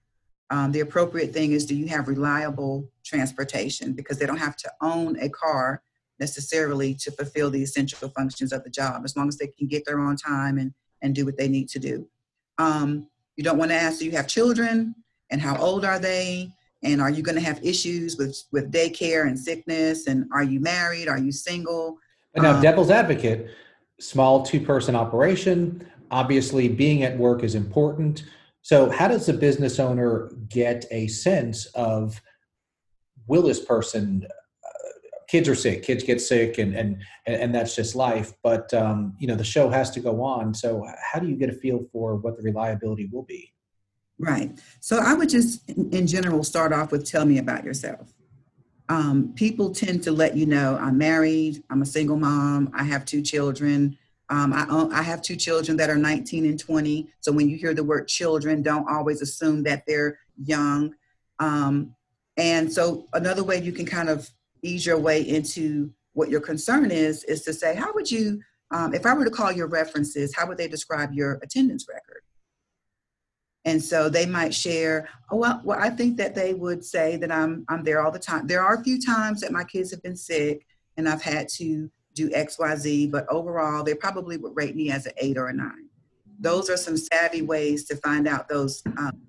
um, 0.52 0.72
the 0.72 0.82
appropriate 0.82 1.34
thing 1.34 1.54
is 1.54 1.66
do 1.66 1.76
you 1.76 1.88
have 1.88 2.08
reliable 2.08 2.90
transportation? 3.04 3.94
Because 3.94 4.18
they 4.20 4.26
don't 4.26 4.38
have 4.38 4.56
to 4.58 4.72
own 4.82 5.18
a 5.20 5.30
car 5.30 5.82
necessarily 6.20 6.94
to 6.94 7.12
fulfill 7.12 7.50
the 7.50 7.62
essential 7.62 8.10
functions 8.10 8.54
of 8.54 8.64
the 8.64 8.70
job 8.70 9.02
as 9.04 9.18
long 9.18 9.28
as 9.28 9.38
they 9.38 9.48
can 9.48 9.68
get 9.68 9.84
there 9.86 10.00
on 10.00 10.16
time 10.16 10.58
and, 10.58 10.74
and 11.02 11.16
do 11.16 11.26
what 11.26 11.38
they 11.38 11.48
need 11.48 11.68
to 11.70 11.80
do. 11.80 12.08
Um, 12.58 13.08
you 13.36 13.44
don't 13.44 13.58
want 13.58 13.72
to 13.72 13.76
ask 13.76 14.00
do 14.00 14.06
you 14.06 14.12
have 14.12 14.28
children? 14.28 14.96
And 15.32 15.42
how 15.42 15.58
old 15.58 15.84
are 15.84 16.00
they 16.00 16.52
and 16.84 17.02
are 17.02 17.10
you 17.10 17.24
going 17.24 17.36
to 17.36 17.44
have 17.44 17.64
issues 17.64 18.18
with 18.18 18.38
with 18.52 18.72
daycare 18.72 19.28
and 19.28 19.38
sickness? 19.40 20.08
And 20.08 20.26
are 20.34 20.44
you 20.44 20.60
married? 20.60 21.08
Are 21.08 21.18
you 21.18 21.32
single? 21.32 21.98
But 22.34 22.44
now 22.44 22.56
um, 22.56 22.62
devil's 22.62 22.92
advocate 22.92 23.50
small 24.00 24.44
two 24.44 24.60
person 24.60 24.94
operation 24.94 25.88
obviously 26.12 26.68
being 26.68 27.04
at 27.04 27.18
work 27.18 27.44
is 27.44 27.56
important. 27.56 28.24
So 28.62 28.90
how 28.90 29.08
does 29.08 29.30
a 29.30 29.34
business 29.34 29.80
owner 29.80 30.32
get 30.50 30.86
a 30.92 31.08
sense 31.08 31.66
of 31.76 32.22
will 33.28 33.42
this 33.42 33.64
person 33.64 34.26
uh, 34.26 35.10
kids 35.28 35.50
are 35.50 35.56
sick 35.56 35.84
kids 35.84 36.04
get 36.04 36.22
sick 36.22 36.58
and 36.58 36.76
and 36.76 37.02
and 37.26 37.54
that's 37.54 37.76
just 37.76 37.96
life 37.96 38.34
but 38.44 38.72
um, 38.74 39.16
you 39.20 39.28
know 39.28 39.36
the 39.36 39.44
show 39.44 39.70
has 39.70 39.92
to 39.92 40.00
go 40.00 40.22
on. 40.22 40.54
So 40.54 40.86
how 41.12 41.20
do 41.20 41.28
you 41.28 41.36
get 41.36 41.50
a 41.50 41.54
feel 41.54 41.86
for 41.92 42.16
what 42.16 42.38
the 42.38 42.44
reliability 42.44 43.10
will 43.12 43.24
be 43.24 43.52
Right. 44.18 44.58
So 44.80 44.98
I 44.98 45.14
would 45.14 45.30
just, 45.30 45.70
in 45.70 46.08
general, 46.08 46.44
start 46.44 46.72
off 46.72 46.92
with 46.92 47.10
tell 47.10 47.26
me 47.26 47.38
about 47.38 47.64
yourself. 47.64 48.14
Um, 48.88 49.34
people 49.36 49.72
tend 49.72 50.04
to 50.04 50.12
let 50.12 50.38
you 50.38 50.46
know 50.46 50.78
I'm 50.80 50.98
married, 50.98 51.64
I'm 51.70 51.82
a 51.82 51.86
single 51.86 52.18
mom, 52.18 52.72
I 52.74 52.84
have 52.84 53.04
two 53.04 53.22
children. 53.22 53.98
Um, 54.30 54.54
I, 54.54 54.66
I 54.92 55.04
have 55.04 55.22
two 55.22 55.36
children 55.36 55.78
that 55.78 55.90
are 55.90 55.98
19 55.98 56.46
and 56.46 56.60
20. 56.60 57.08
So 57.20 57.32
when 57.32 57.48
you 57.48 57.58
hear 57.58 57.74
the 57.74 57.84
word 57.84 58.08
children, 58.08 58.64
don't 58.64 58.90
always 58.90 59.22
assume 59.22 59.64
that 59.64 59.84
they're 59.88 60.18
young. 60.44 60.96
Um, 61.40 61.96
and 62.38 62.72
so 62.72 63.06
another 63.14 63.44
way 63.44 63.62
you 63.62 63.72
can 63.72 63.86
kind 63.86 64.10
of 64.10 64.30
ease 64.64 64.86
your 64.86 64.98
way 64.98 65.22
into 65.22 65.92
what 66.14 66.30
your 66.30 66.42
concern 66.42 66.90
is, 66.90 67.24
is 67.26 67.44
to 67.44 67.54
say, 67.54 67.76
how 67.76 67.94
would 67.94 68.10
you, 68.10 68.42
um, 68.72 68.94
if 68.94 69.06
I 69.06 69.14
were 69.14 69.26
to 69.26 69.32
call 69.32 69.52
your 69.52 69.68
references, 69.68 70.34
how 70.36 70.48
would 70.48 70.58
they 70.58 70.68
describe 70.68 71.14
your 71.14 71.40
attendance 71.44 71.86
record? 71.88 72.22
And 73.66 73.84
so 73.84 74.08
they 74.08 74.26
might 74.26 74.54
share 74.54 75.10
oh 75.32 75.38
well, 75.38 75.62
well 75.64 75.80
i 75.82 75.90
think 75.90 76.18
that 76.18 76.36
they 76.36 76.54
would 76.54 76.86
say 76.86 77.18
that 77.18 77.32
i'm 77.32 77.66
i'm 77.68 77.84
there 77.84 78.02
all 78.02 78.12
the 78.12 78.20
time. 78.20 78.48
There 78.48 78.64
are 78.64 78.76
a 78.76 78.84
few 78.84 79.02
times 79.02 79.42
that 79.42 79.52
my 79.52 79.64
kids 79.64 79.92
have 79.92 80.02
been 80.02 80.16
sick 80.16 80.66
and 80.98 81.10
i've 81.10 81.22
had 81.22 81.50
to 81.50 81.90
do 82.14 82.30
xyz 82.30 83.12
but 83.12 83.28
overall 83.28 83.84
they 83.84 83.94
probably 83.94 84.38
would 84.38 84.56
rate 84.56 84.76
me 84.76 84.92
as 84.92 85.06
an 85.06 85.14
eight 85.18 85.38
or 85.38 85.48
a 85.48 85.54
nine. 85.54 85.90
Those 86.40 86.70
are 86.70 86.78
some 86.78 86.98
savvy 86.98 87.42
ways 87.42 87.86
to 87.86 87.96
find 87.98 88.28
out 88.28 88.48
those 88.48 88.84
um, 88.98 89.22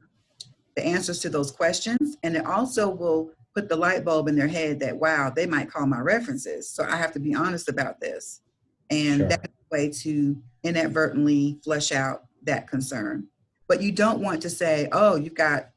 the 0.76 0.84
answers 0.84 1.20
to 1.20 1.30
those 1.30 1.50
questions. 1.50 2.16
And 2.22 2.36
it 2.36 2.44
also 2.44 2.88
will 2.88 3.30
put 3.54 3.68
the 3.68 3.76
light 3.76 4.04
bulb 4.04 4.28
in 4.28 4.36
their 4.36 4.48
head 4.48 4.78
that 4.80 4.96
wow 4.96 5.32
they 5.34 5.46
might 5.46 5.70
call 5.70 5.86
my 5.86 6.00
references. 6.00 6.68
So 6.68 6.84
i 6.84 6.96
have 6.96 7.12
to 7.12 7.20
be 7.20 7.34
honest 7.34 7.68
about 7.68 8.00
this. 8.00 8.42
And 8.90 9.20
sure. 9.20 9.28
that's 9.28 9.46
a 9.46 9.74
way 9.74 9.90
to 10.02 10.36
inadvertently 10.62 11.58
flush 11.64 11.90
out 11.90 12.24
that 12.42 12.68
concern 12.68 13.26
but 13.68 13.82
you 13.82 13.92
don't 13.92 14.20
want 14.20 14.42
to 14.42 14.50
say, 14.50 14.88
oh, 14.92 15.16
you've 15.16 15.34
got 15.34 15.70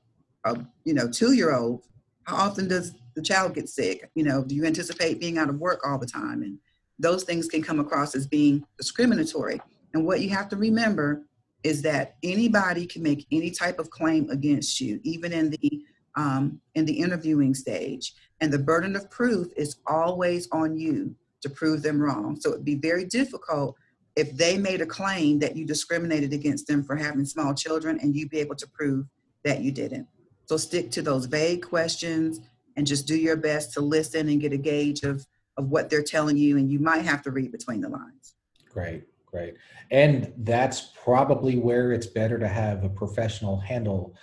a 0.46 0.58
you 0.86 0.94
know 0.94 1.10
two 1.10 1.34
year 1.34 1.54
old. 1.56 1.86
How 2.24 2.36
often 2.36 2.68
does 2.68 2.94
the 3.16 3.22
child 3.22 3.56
get 3.56 3.70
sick? 3.70 4.10
You 4.16 4.24
know, 4.24 4.44
do 4.44 4.56
you 4.56 4.66
anticipate 4.66 5.20
being 5.20 5.38
out 5.38 5.50
of 5.50 5.60
work 5.60 5.82
all 5.86 5.98
the 5.98 6.06
time? 6.06 6.44
And 6.44 6.60
those 7.00 7.24
things 7.24 7.48
can 7.48 7.64
come 7.64 7.80
across 7.80 8.16
as 8.16 8.28
being 8.28 8.64
discriminatory. 8.78 9.60
And 9.94 10.06
what 10.06 10.22
you 10.22 10.30
have 10.30 10.50
to 10.50 10.56
remember 10.56 11.24
is 11.64 11.82
that 11.82 12.16
anybody 12.24 12.86
can 12.86 13.04
make 13.04 13.26
any 13.32 13.52
type 13.52 13.80
of 13.80 13.90
claim 13.90 14.30
against 14.30 14.80
you, 14.80 15.00
even 15.04 15.34
in 15.34 15.50
the 15.50 15.84
um, 16.16 16.60
in 16.76 16.86
the 16.86 17.00
interviewing 17.00 17.54
stage. 17.54 18.14
And 18.42 18.52
the 18.52 18.60
burden 18.60 18.96
of 18.96 19.10
proof 19.10 19.48
is 19.58 19.78
always 19.88 20.48
on 20.52 20.78
you 20.78 21.16
to 21.42 21.50
prove 21.50 21.82
them 21.82 22.02
wrong. 22.02 22.40
So 22.40 22.52
it'd 22.52 22.66
be 22.66 22.76
very 22.76 23.06
difficult 23.06 23.76
if 24.20 24.36
they 24.36 24.58
made 24.58 24.82
a 24.82 24.86
claim 24.86 25.40
that 25.40 25.56
you 25.56 25.66
discriminated 25.66 26.34
against 26.34 26.68
them 26.68 26.84
for 26.84 26.96
having 26.96 27.26
small 27.26 27.54
children 27.54 27.98
and 28.02 28.16
you 28.16 28.28
be 28.28 28.40
able 28.40 28.56
to 28.56 28.68
prove 28.68 29.06
that 29.46 29.62
you 29.62 29.72
didn't. 29.72 30.08
So 30.46 30.58
stick 30.58 30.92
to 30.92 31.02
those 31.02 31.26
vague 31.26 31.64
questions 31.64 32.42
and 32.76 32.86
just 32.86 33.08
do 33.08 33.18
your 33.18 33.38
best 33.38 33.74
to 33.74 33.82
listen 33.82 34.28
and 34.28 34.42
get 34.42 34.52
a 34.52 34.58
gauge 34.58 35.04
of, 35.04 35.26
of 35.58 35.70
what 35.70 35.90
they're 35.90 36.04
telling 36.04 36.38
you. 36.38 36.58
And 36.58 36.70
you 36.70 36.80
might 36.80 37.06
have 37.06 37.22
to 37.24 37.32
read 37.32 37.52
between 37.52 37.82
the 37.82 37.90
lines. 37.90 38.36
Great, 38.70 39.04
great. 39.26 39.56
And 39.92 40.34
that's 40.40 40.92
probably 41.02 41.58
where 41.58 41.94
it's 41.94 42.08
better 42.08 42.38
to 42.40 42.48
have 42.48 42.84
a 42.84 42.90
professional 42.90 43.60
handle. 43.60 44.16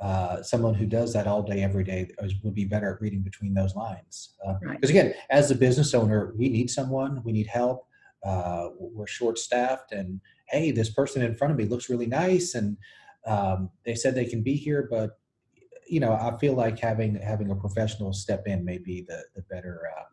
Uh, 0.00 0.42
someone 0.42 0.74
who 0.74 0.86
does 0.86 1.12
that 1.12 1.26
all 1.26 1.42
day, 1.42 1.62
every 1.62 1.84
day 1.84 2.10
would 2.42 2.54
be 2.54 2.64
better 2.64 2.94
at 2.94 3.00
reading 3.00 3.20
between 3.20 3.54
those 3.54 3.74
lines. 3.76 4.30
Because 4.44 4.62
uh, 4.62 4.68
right. 4.68 4.84
again, 4.84 5.14
as 5.30 5.50
a 5.50 5.54
business 5.54 5.94
owner, 5.94 6.32
we 6.36 6.48
need 6.48 6.70
someone, 6.70 7.22
we 7.22 7.32
need 7.32 7.46
help 7.46 7.86
uh, 8.24 8.68
we're 8.78 9.06
short 9.06 9.38
staffed 9.38 9.92
and 9.92 10.20
hey 10.48 10.70
this 10.70 10.90
person 10.90 11.22
in 11.22 11.34
front 11.34 11.52
of 11.52 11.58
me 11.58 11.64
looks 11.64 11.88
really 11.88 12.06
nice 12.06 12.54
and 12.54 12.76
um, 13.26 13.70
they 13.84 13.94
said 13.94 14.14
they 14.14 14.24
can 14.24 14.42
be 14.42 14.54
here 14.54 14.86
but 14.90 15.18
you 15.88 16.00
know 16.00 16.12
i 16.12 16.36
feel 16.38 16.54
like 16.54 16.78
having 16.78 17.14
having 17.16 17.50
a 17.50 17.56
professional 17.56 18.12
step 18.12 18.46
in 18.46 18.64
may 18.64 18.78
be 18.78 19.04
the 19.08 19.22
the 19.34 19.42
better 19.50 19.82
uh, 19.96 20.04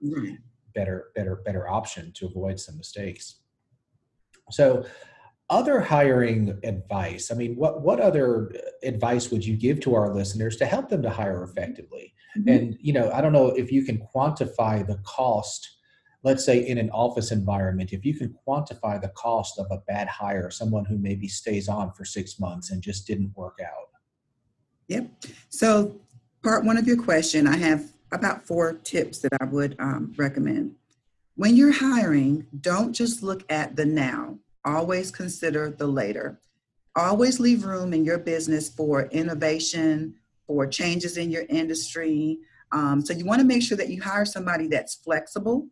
better 0.74 1.12
better 1.16 1.42
better 1.46 1.68
option 1.68 2.12
to 2.16 2.26
avoid 2.28 2.60
some 2.60 2.78
mistakes. 2.78 3.42
So 4.52 4.86
other 5.52 5.80
hiring 5.80 6.60
advice 6.64 7.32
i 7.32 7.36
mean 7.36 7.56
what 7.56 7.82
what 7.82 8.00
other 8.00 8.52
advice 8.84 9.32
would 9.32 9.44
you 9.44 9.58
give 9.58 9.80
to 9.80 9.96
our 9.96 10.14
listeners 10.14 10.56
to 10.58 10.64
help 10.64 10.90
them 10.90 11.02
to 11.02 11.10
hire 11.10 11.44
effectively? 11.44 12.14
Mm-hmm. 12.38 12.50
and 12.50 12.78
you 12.80 12.94
know 12.94 13.12
i 13.12 13.22
don't 13.22 13.34
know 13.34 13.48
if 13.48 13.72
you 13.72 13.84
can 13.84 13.98
quantify 14.14 14.86
the 14.86 15.00
cost 15.04 15.79
let's 16.24 16.44
say 16.46 16.68
in 16.68 16.78
an 16.78 16.90
office 16.92 17.32
environment, 17.32 17.94
if 17.94 18.06
you 18.06 18.14
can 18.14 18.36
quantify 18.48 19.02
the 19.02 19.10
cost 19.10 19.58
of 19.58 19.68
a 19.72 19.78
bad 19.88 20.08
hire, 20.08 20.52
someone 20.52 20.86
who 20.86 20.98
maybe 20.98 21.28
stays 21.28 21.70
on 21.70 21.94
for 21.94 22.04
six 22.04 22.40
months 22.40 22.72
and 22.72 22.82
just 22.82 23.08
didn't 23.08 23.36
work 23.36 23.60
out. 23.64 23.90
Yep. 24.88 25.10
So, 25.50 26.02
part 26.44 26.66
one 26.66 26.78
of 26.78 26.88
your 26.88 27.02
question, 27.02 27.48
I 27.48 27.56
have 27.58 27.94
about 28.12 28.46
four 28.46 28.74
tips 28.74 29.20
that 29.20 29.32
I 29.40 29.46
would 29.46 29.76
um, 29.80 30.14
recommend. 30.18 30.76
When 31.36 31.56
you're 31.56 31.72
hiring, 31.72 32.48
don't 32.60 32.92
just 32.92 33.24
look 33.24 33.50
at 33.50 33.76
the 33.76 33.86
now, 33.86 34.40
always 34.66 35.12
consider 35.12 35.70
the 35.70 35.88
later. 35.88 36.42
Always 36.96 37.40
leave 37.40 37.66
room 37.66 37.94
in 37.94 38.04
your 38.04 38.18
business 38.18 38.68
for 38.68 39.04
innovation, 39.04 40.16
for 40.48 40.66
changes 40.66 41.18
in 41.18 41.30
your 41.30 41.46
industry. 41.50 42.40
Um, 42.72 43.00
so, 43.06 43.14
you 43.14 43.26
want 43.26 43.40
to 43.42 43.48
make 43.48 43.62
sure 43.62 43.78
that 43.78 43.90
you 43.90 44.02
hire 44.02 44.26
somebody 44.26 44.68
that's 44.68 44.96
flexible 44.96 45.68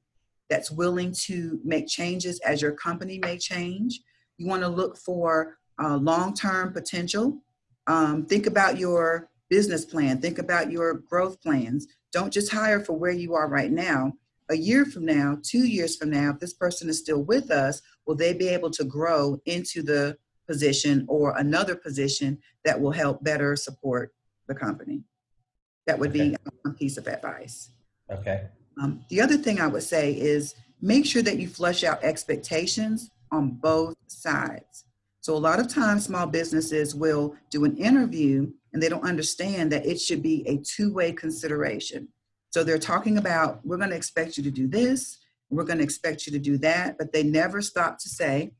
that's 0.49 0.71
willing 0.71 1.13
to 1.25 1.59
make 1.63 1.87
changes 1.87 2.39
as 2.41 2.61
your 2.61 2.71
company 2.71 3.19
may 3.19 3.37
change. 3.37 4.01
You 4.37 4.47
want 4.47 4.63
to 4.63 4.69
look 4.69 4.97
for 4.97 5.57
uh, 5.81 5.97
long 5.97 6.33
term 6.33 6.73
potential. 6.73 7.41
Um, 7.87 8.25
think 8.25 8.47
about 8.47 8.77
your 8.77 9.29
business 9.49 9.85
plan, 9.85 10.19
think 10.19 10.39
about 10.39 10.71
your 10.71 10.95
growth 11.09 11.41
plans. 11.41 11.87
Don't 12.11 12.33
just 12.33 12.51
hire 12.51 12.83
for 12.83 12.93
where 12.93 13.11
you 13.11 13.33
are 13.33 13.47
right 13.47 13.71
now. 13.71 14.13
A 14.49 14.55
year 14.55 14.85
from 14.85 15.05
now, 15.05 15.37
two 15.43 15.65
years 15.67 15.95
from 15.97 16.09
now, 16.09 16.31
if 16.31 16.39
this 16.39 16.53
person 16.53 16.89
is 16.89 16.99
still 16.99 17.23
with 17.23 17.51
us, 17.51 17.81
will 18.05 18.15
they 18.15 18.33
be 18.33 18.47
able 18.47 18.71
to 18.71 18.83
grow 18.85 19.41
into 19.45 19.81
the 19.81 20.17
position 20.47 21.05
or 21.09 21.35
another 21.37 21.75
position 21.75 22.39
that 22.63 22.79
will 22.79 22.91
help 22.91 23.23
better 23.23 23.55
support 23.55 24.13
the 24.47 24.55
company? 24.55 25.03
That 25.85 25.99
would 25.99 26.11
okay. 26.11 26.29
be 26.29 26.35
a 26.65 26.69
piece 26.71 26.97
of 26.97 27.07
advice. 27.07 27.71
Okay. 28.09 28.47
Um, 28.81 29.05
the 29.09 29.21
other 29.21 29.37
thing 29.37 29.59
I 29.59 29.67
would 29.67 29.83
say 29.83 30.13
is 30.13 30.55
make 30.81 31.05
sure 31.05 31.21
that 31.23 31.39
you 31.39 31.47
flush 31.47 31.83
out 31.83 32.03
expectations 32.03 33.11
on 33.31 33.51
both 33.51 33.95
sides. 34.07 34.85
So, 35.21 35.35
a 35.35 35.37
lot 35.37 35.59
of 35.59 35.67
times, 35.67 36.05
small 36.05 36.27
businesses 36.27 36.95
will 36.95 37.35
do 37.49 37.65
an 37.65 37.75
interview 37.77 38.51
and 38.71 38.81
they 38.81 38.89
don't 38.89 39.03
understand 39.03 39.71
that 39.71 39.85
it 39.85 39.99
should 39.99 40.23
be 40.23 40.47
a 40.47 40.57
two 40.57 40.93
way 40.93 41.11
consideration. 41.11 42.07
So, 42.51 42.63
they're 42.63 42.77
talking 42.77 43.17
about, 43.17 43.59
we're 43.65 43.77
going 43.77 43.89
to 43.89 43.95
expect 43.95 44.37
you 44.37 44.43
to 44.43 44.51
do 44.51 44.67
this, 44.67 45.17
we're 45.49 45.63
going 45.63 45.79
to 45.79 45.83
expect 45.83 46.27
you 46.27 46.33
to 46.33 46.39
do 46.39 46.57
that, 46.59 46.97
but 46.97 47.11
they 47.11 47.23
never 47.23 47.61
stop 47.61 47.97
to 47.99 48.09
say, 48.09 48.51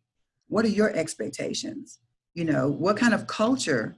what 0.47 0.65
are 0.65 0.69
your 0.69 0.93
expectations? 0.93 1.99
You 2.34 2.45
know, 2.45 2.69
what 2.69 2.97
kind 2.97 3.13
of 3.13 3.27
culture 3.27 3.97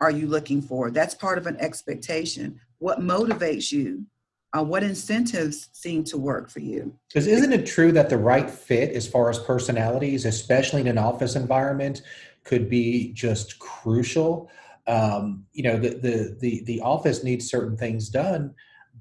are 0.00 0.10
you 0.10 0.26
looking 0.26 0.62
for? 0.62 0.90
That's 0.90 1.14
part 1.14 1.38
of 1.38 1.46
an 1.46 1.56
expectation. 1.58 2.60
What 2.78 3.00
motivates 3.00 3.70
you? 3.70 4.06
Uh, 4.52 4.62
what 4.62 4.82
incentives 4.82 5.68
seem 5.72 6.04
to 6.04 6.18
work 6.18 6.50
for 6.50 6.60
you? 6.60 6.94
Because 7.08 7.26
isn't 7.26 7.52
it 7.52 7.66
true 7.66 7.92
that 7.92 8.10
the 8.10 8.18
right 8.18 8.50
fit 8.50 8.94
as 8.94 9.06
far 9.06 9.30
as 9.30 9.38
personalities 9.38 10.24
especially 10.24 10.82
in 10.82 10.86
an 10.88 10.98
office 10.98 11.36
environment 11.36 12.02
could 12.44 12.68
be 12.68 13.12
just 13.12 13.58
crucial? 13.58 14.50
Um, 14.86 15.44
you 15.52 15.62
know 15.62 15.78
the, 15.78 15.90
the, 15.90 16.36
the 16.40 16.64
the 16.64 16.80
office 16.80 17.22
needs 17.22 17.48
certain 17.48 17.76
things 17.76 18.08
done 18.08 18.52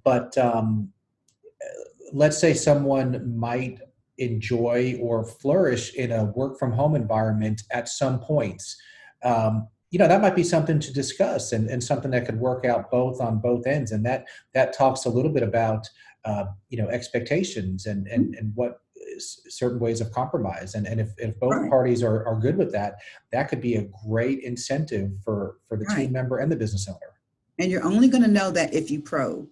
but 0.04 0.38
um, 0.38 0.92
let's 2.14 2.38
say 2.38 2.54
someone 2.54 3.38
might 3.38 3.80
enjoy 4.18 4.98
or 5.02 5.24
flourish 5.24 5.94
in 5.96 6.12
a 6.12 6.26
work 6.26 6.60
from 6.60 6.72
home 6.72 6.96
environment 6.96 7.64
at 7.72 7.90
some 7.90 8.20
points. 8.20 8.78
Um, 9.24 9.68
you 9.91 9.99
know 9.99 10.08
that 10.08 10.21
might 10.21 10.36
be 10.36 10.43
something 10.43 10.80
to 10.80 10.93
discuss 10.93 11.51
and, 11.51 11.69
and 11.69 11.84
something 11.84 12.12
that 12.12 12.25
could 12.25 12.39
work 12.39 12.65
out 12.65 12.89
both 12.89 13.21
on 13.21 13.39
both 13.39 13.67
ends. 13.67 13.91
And 13.91 14.06
that 14.06 14.25
that 14.54 14.73
talks 14.73 15.06
a 15.06 15.10
little 15.10 15.32
bit 15.32 15.43
about 15.43 15.88
uh, 16.25 16.45
you 16.69 16.82
know 16.82 16.88
expectations 16.88 17.86
and 17.86 18.08
and 18.08 18.34
and 18.36 18.54
what 18.56 18.80
certain 19.19 19.80
ways 19.80 19.99
of 19.99 20.12
compromise. 20.12 20.75
And, 20.75 20.88
and 20.88 21.01
if, 21.01 21.10
if 21.17 21.38
both 21.39 21.54
right. 21.54 21.69
parties 21.69 22.01
are, 22.01 22.25
are 22.25 22.39
good 22.39 22.56
with 22.56 22.71
that 22.71 22.95
that 23.32 23.49
could 23.49 23.60
be 23.60 23.75
a 23.75 23.89
great 24.08 24.39
incentive 24.39 25.12
for 25.23 25.58
for 25.67 25.77
the 25.77 25.86
right. 25.86 25.97
team 25.97 26.13
member 26.13 26.39
and 26.39 26.51
the 26.51 26.56
business 26.56 26.88
owner. 26.88 27.19
And 27.60 27.69
you're 27.69 27.84
only 27.84 28.08
going 28.08 28.23
to 28.23 28.30
know 28.30 28.49
that 28.51 28.73
if 28.73 28.89
you 28.89 29.01
probe. 29.01 29.49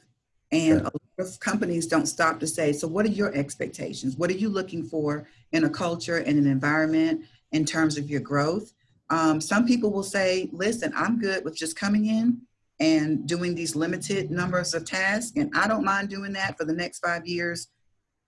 And 0.51 0.79
sure. 0.79 0.87
a 0.87 0.91
lot 1.19 1.27
of 1.27 1.39
companies 1.41 1.85
don't 1.85 2.07
stop 2.07 2.39
to 2.39 2.47
say 2.47 2.71
so 2.71 2.87
what 2.87 3.05
are 3.05 3.09
your 3.09 3.35
expectations? 3.35 4.15
What 4.15 4.29
are 4.29 4.37
you 4.37 4.47
looking 4.47 4.83
for 4.83 5.27
in 5.51 5.65
a 5.65 5.69
culture 5.69 6.17
and 6.17 6.39
an 6.39 6.47
environment 6.47 7.25
in 7.51 7.65
terms 7.65 7.97
of 7.97 8.09
your 8.09 8.21
growth 8.21 8.71
um, 9.09 9.41
some 9.41 9.65
people 9.65 9.91
will 9.91 10.03
say, 10.03 10.49
listen, 10.51 10.91
I'm 10.95 11.19
good 11.19 11.43
with 11.43 11.55
just 11.55 11.75
coming 11.75 12.05
in 12.05 12.41
and 12.79 13.27
doing 13.27 13.55
these 13.55 13.75
limited 13.75 14.31
numbers 14.31 14.73
of 14.73 14.85
tasks, 14.85 15.33
and 15.35 15.51
I 15.55 15.67
don't 15.67 15.83
mind 15.83 16.09
doing 16.09 16.33
that 16.33 16.57
for 16.57 16.65
the 16.65 16.73
next 16.73 16.99
five 16.99 17.25
years 17.25 17.67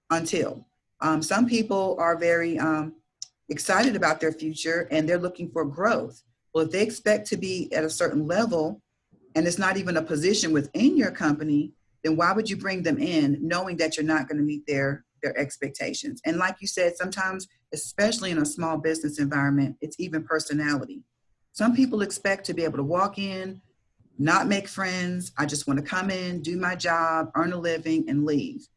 until. 0.09 0.67
Um, 0.99 1.21
some 1.21 1.47
people 1.47 1.95
are 1.99 2.17
very 2.17 2.59
um, 2.59 2.93
excited 3.49 3.95
about 3.95 4.19
their 4.19 4.31
future 4.31 4.87
and 4.91 5.07
they're 5.07 5.17
looking 5.17 5.49
for 5.49 5.65
growth. 5.65 6.21
Well, 6.53 6.65
if 6.65 6.71
they 6.71 6.83
expect 6.83 7.27
to 7.27 7.37
be 7.37 7.71
at 7.73 7.83
a 7.83 7.89
certain 7.89 8.27
level 8.27 8.81
and 9.35 9.47
it's 9.47 9.57
not 9.57 9.77
even 9.77 9.97
a 9.97 10.01
position 10.01 10.51
within 10.51 10.97
your 10.97 11.11
company, 11.11 11.71
then 12.03 12.17
why 12.17 12.33
would 12.33 12.49
you 12.49 12.57
bring 12.57 12.83
them 12.83 12.97
in 12.97 13.37
knowing 13.41 13.77
that 13.77 13.95
you're 13.95 14.05
not 14.05 14.27
going 14.27 14.37
to 14.37 14.43
meet 14.43 14.67
their 14.67 15.05
their 15.21 15.37
expectations. 15.37 16.21
And 16.25 16.37
like 16.37 16.57
you 16.59 16.67
said, 16.67 16.97
sometimes, 16.97 17.47
especially 17.73 18.31
in 18.31 18.37
a 18.39 18.45
small 18.45 18.77
business 18.77 19.19
environment, 19.19 19.77
it's 19.81 19.99
even 19.99 20.23
personality. 20.23 21.03
Some 21.53 21.75
people 21.75 22.01
expect 22.01 22.45
to 22.45 22.53
be 22.53 22.63
able 22.63 22.77
to 22.77 22.83
walk 22.83 23.17
in, 23.17 23.61
not 24.17 24.47
make 24.47 24.67
friends. 24.67 25.31
I 25.37 25.45
just 25.45 25.67
want 25.67 25.79
to 25.79 25.85
come 25.85 26.09
in, 26.09 26.41
do 26.41 26.57
my 26.57 26.75
job, 26.75 27.31
earn 27.35 27.53
a 27.53 27.57
living, 27.57 28.07
and 28.07 28.25
leave. 28.25 28.67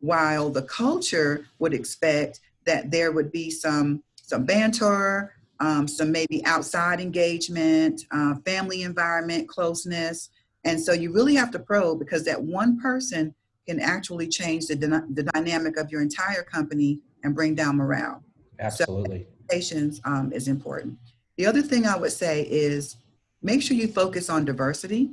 While 0.00 0.50
the 0.50 0.62
culture 0.62 1.46
would 1.58 1.74
expect 1.74 2.40
that 2.64 2.90
there 2.90 3.12
would 3.12 3.32
be 3.32 3.50
some 3.50 4.02
some 4.14 4.44
banter, 4.44 5.34
um, 5.60 5.86
some 5.86 6.10
maybe 6.10 6.44
outside 6.44 7.00
engagement, 7.00 8.02
uh, 8.10 8.34
family 8.46 8.82
environment, 8.82 9.48
closeness. 9.48 10.30
And 10.64 10.80
so 10.80 10.92
you 10.92 11.12
really 11.12 11.34
have 11.34 11.50
to 11.52 11.58
probe 11.58 11.98
because 11.98 12.24
that 12.24 12.42
one 12.42 12.80
person 12.80 13.34
can 13.66 13.78
actually 13.78 14.28
change 14.28 14.66
the, 14.66 14.76
the 14.76 15.22
dynamic 15.34 15.76
of 15.76 15.90
your 15.90 16.02
entire 16.02 16.42
company 16.42 17.00
and 17.22 17.34
bring 17.34 17.54
down 17.54 17.76
morale. 17.76 18.22
Absolutely. 18.58 19.26
So 19.50 19.90
um, 20.04 20.32
is 20.32 20.48
important. 20.48 20.96
The 21.36 21.46
other 21.46 21.62
thing 21.62 21.86
I 21.86 21.96
would 21.96 22.12
say 22.12 22.42
is 22.42 22.96
make 23.42 23.62
sure 23.62 23.76
you 23.76 23.88
focus 23.88 24.30
on 24.30 24.44
diversity. 24.44 25.10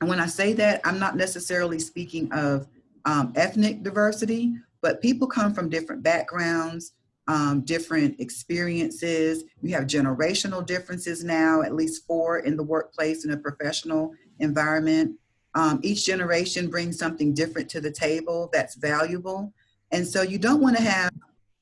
And 0.00 0.08
when 0.08 0.20
I 0.20 0.26
say 0.26 0.52
that, 0.54 0.80
I'm 0.84 0.98
not 0.98 1.16
necessarily 1.16 1.78
speaking 1.78 2.30
of 2.32 2.68
um, 3.04 3.32
ethnic 3.36 3.82
diversity, 3.82 4.54
but 4.80 5.02
people 5.02 5.26
come 5.26 5.54
from 5.54 5.68
different 5.68 6.02
backgrounds, 6.02 6.92
um, 7.26 7.62
different 7.62 8.20
experiences. 8.20 9.44
You 9.62 9.74
have 9.74 9.84
generational 9.84 10.64
differences 10.64 11.24
now, 11.24 11.62
at 11.62 11.74
least 11.74 12.06
four 12.06 12.38
in 12.40 12.56
the 12.56 12.62
workplace 12.62 13.24
in 13.24 13.32
a 13.32 13.36
professional 13.36 14.14
environment. 14.38 15.16
Um, 15.54 15.80
each 15.82 16.04
generation 16.06 16.68
brings 16.68 16.98
something 16.98 17.34
different 17.34 17.68
to 17.70 17.80
the 17.80 17.90
table 17.90 18.50
that's 18.52 18.76
valuable. 18.76 19.52
And 19.90 20.06
so 20.06 20.22
you 20.22 20.38
don't 20.38 20.60
want 20.60 20.76
to 20.76 20.82
have 20.82 21.10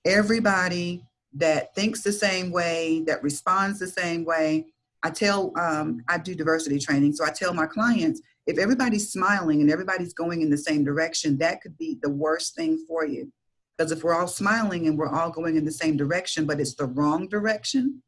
everybody 0.06 1.04
that 1.34 1.74
thinks 1.74 2.02
the 2.02 2.12
same 2.12 2.50
way, 2.50 3.02
that 3.06 3.22
responds 3.22 3.78
the 3.78 3.86
same 3.86 4.24
way. 4.24 4.66
I 5.02 5.10
tell, 5.10 5.52
um, 5.58 6.02
I 6.08 6.18
do 6.18 6.34
diversity 6.34 6.78
training, 6.78 7.12
so 7.12 7.24
I 7.24 7.30
tell 7.30 7.52
my 7.52 7.66
clients 7.66 8.22
if 8.46 8.58
everybody's 8.58 9.12
smiling 9.12 9.60
and 9.60 9.70
everybody's 9.70 10.14
going 10.14 10.40
in 10.40 10.50
the 10.50 10.56
same 10.56 10.84
direction, 10.84 11.36
that 11.38 11.60
could 11.60 11.76
be 11.76 11.98
the 12.02 12.10
worst 12.10 12.54
thing 12.54 12.84
for 12.88 13.04
you. 13.04 13.32
Because 13.76 13.92
if 13.92 14.02
we're 14.02 14.14
all 14.14 14.28
smiling 14.28 14.86
and 14.86 14.96
we're 14.96 15.12
all 15.12 15.30
going 15.30 15.56
in 15.56 15.64
the 15.64 15.72
same 15.72 15.96
direction, 15.96 16.46
but 16.46 16.60
it's 16.60 16.74
the 16.74 16.86
wrong 16.86 17.28
direction, 17.28 18.02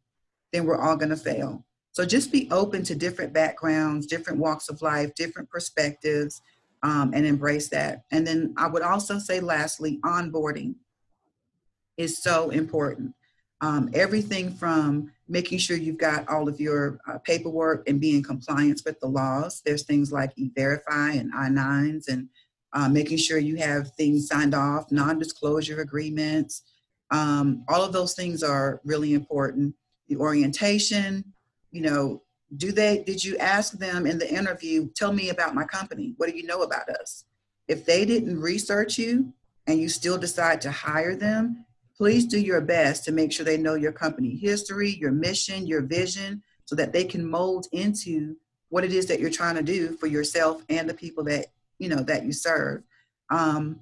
then 0.52 0.64
we're 0.64 0.80
all 0.80 0.96
going 0.96 1.10
to 1.10 1.16
fail. 1.16 1.64
So 1.92 2.06
just 2.06 2.32
be 2.32 2.48
open 2.50 2.84
to 2.84 2.94
different 2.94 3.32
backgrounds, 3.32 4.06
different 4.06 4.38
walks 4.38 4.68
of 4.68 4.80
life, 4.80 5.14
different 5.14 5.50
perspectives, 5.50 6.40
um, 6.82 7.12
and 7.12 7.26
embrace 7.26 7.68
that. 7.70 8.04
And 8.12 8.26
then 8.26 8.54
I 8.56 8.68
would 8.68 8.82
also 8.82 9.18
say, 9.18 9.40
lastly, 9.40 9.98
onboarding 10.04 10.76
is 11.98 12.22
so 12.22 12.50
important. 12.50 13.14
Um, 13.60 13.90
everything 13.92 14.50
from 14.52 15.10
making 15.28 15.58
sure 15.58 15.76
you've 15.76 15.98
got 15.98 16.26
all 16.28 16.48
of 16.48 16.60
your 16.60 17.00
uh, 17.06 17.18
paperwork 17.18 17.88
and 17.88 18.00
be 18.00 18.16
in 18.16 18.22
compliance 18.22 18.84
with 18.84 18.98
the 19.00 19.08
laws. 19.08 19.60
There's 19.64 19.82
things 19.82 20.12
like 20.12 20.32
e-verify 20.36 21.10
and 21.10 21.30
I-9s 21.34 22.08
and 22.08 22.28
uh, 22.72 22.88
making 22.88 23.18
sure 23.18 23.38
you 23.38 23.56
have 23.56 23.90
things 23.92 24.28
signed 24.28 24.54
off, 24.54 24.92
non-disclosure 24.92 25.80
agreements. 25.80 26.62
Um, 27.10 27.64
all 27.68 27.82
of 27.82 27.92
those 27.92 28.14
things 28.14 28.42
are 28.42 28.80
really 28.84 29.12
important. 29.12 29.74
The 30.08 30.16
orientation, 30.16 31.24
you 31.72 31.82
know, 31.82 32.22
do 32.56 32.72
they, 32.72 33.02
did 33.04 33.22
you 33.22 33.36
ask 33.38 33.72
them 33.72 34.06
in 34.06 34.18
the 34.18 34.32
interview, 34.32 34.88
tell 34.94 35.12
me 35.12 35.30
about 35.30 35.54
my 35.54 35.64
company? 35.64 36.14
What 36.16 36.30
do 36.30 36.36
you 36.36 36.46
know 36.46 36.62
about 36.62 36.88
us? 36.88 37.24
If 37.66 37.84
they 37.84 38.06
didn't 38.06 38.40
research 38.40 38.98
you 38.98 39.34
and 39.66 39.78
you 39.78 39.88
still 39.88 40.16
decide 40.16 40.60
to 40.62 40.70
hire 40.70 41.14
them, 41.16 41.66
please 41.98 42.26
do 42.26 42.40
your 42.40 42.60
best 42.60 43.04
to 43.04 43.12
make 43.12 43.32
sure 43.32 43.44
they 43.44 43.58
know 43.58 43.74
your 43.74 43.92
company 43.92 44.36
history, 44.36 44.90
your 44.90 45.10
mission, 45.10 45.66
your 45.66 45.82
vision, 45.82 46.42
so 46.64 46.76
that 46.76 46.92
they 46.92 47.04
can 47.04 47.28
mold 47.28 47.66
into 47.72 48.36
what 48.68 48.84
it 48.84 48.92
is 48.92 49.06
that 49.06 49.20
you're 49.20 49.30
trying 49.30 49.56
to 49.56 49.62
do 49.62 49.96
for 49.96 50.06
yourself 50.06 50.62
and 50.68 50.88
the 50.88 50.94
people 50.94 51.24
that 51.24 51.46
you 51.78 51.88
know 51.88 52.02
that 52.02 52.24
you 52.24 52.32
serve. 52.32 52.82
Um, 53.30 53.80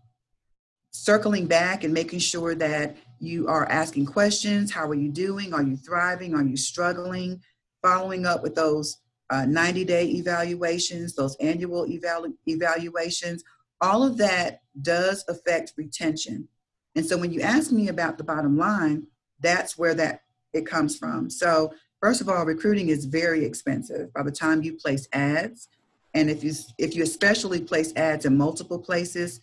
circling 0.90 1.46
back 1.46 1.84
and 1.84 1.92
making 1.92 2.20
sure 2.20 2.54
that 2.54 2.96
you 3.20 3.48
are 3.48 3.68
asking 3.68 4.06
questions. 4.06 4.72
How 4.72 4.88
are 4.88 4.94
you 4.94 5.10
doing? 5.10 5.52
Are 5.52 5.62
you 5.62 5.76
thriving? 5.76 6.34
Are 6.34 6.42
you 6.42 6.56
struggling? 6.56 7.42
following 7.86 8.26
up 8.26 8.42
with 8.42 8.56
those 8.56 8.98
uh, 9.30 9.46
90 9.46 9.84
day 9.84 10.06
evaluations, 10.06 11.14
those 11.14 11.36
annual 11.36 11.86
evalu- 11.86 12.34
evaluations, 12.46 13.44
all 13.80 14.02
of 14.02 14.16
that 14.16 14.60
does 14.82 15.24
affect 15.28 15.72
retention. 15.76 16.48
And 16.96 17.04
so 17.04 17.16
when 17.16 17.32
you 17.32 17.42
ask 17.42 17.70
me 17.70 17.88
about 17.88 18.18
the 18.18 18.24
bottom 18.24 18.56
line, 18.56 19.06
that's 19.40 19.78
where 19.78 19.94
that 19.94 20.22
it 20.52 20.66
comes 20.66 20.96
from. 20.96 21.30
So 21.30 21.72
first 22.00 22.20
of 22.22 22.28
all, 22.28 22.44
recruiting 22.44 22.88
is 22.88 23.04
very 23.04 23.44
expensive. 23.44 24.12
By 24.14 24.22
the 24.22 24.32
time 24.32 24.62
you 24.62 24.74
place 24.74 25.06
ads, 25.12 25.68
and 26.14 26.30
if 26.30 26.42
you 26.42 26.54
if 26.78 26.96
you 26.96 27.02
especially 27.02 27.60
place 27.60 27.92
ads 27.94 28.24
in 28.24 28.36
multiple 28.36 28.78
places, 28.78 29.40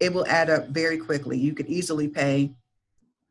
it 0.00 0.12
will 0.12 0.26
add 0.26 0.50
up 0.50 0.68
very 0.68 0.98
quickly. 0.98 1.38
You 1.38 1.54
could 1.54 1.68
easily 1.68 2.08
pay 2.08 2.52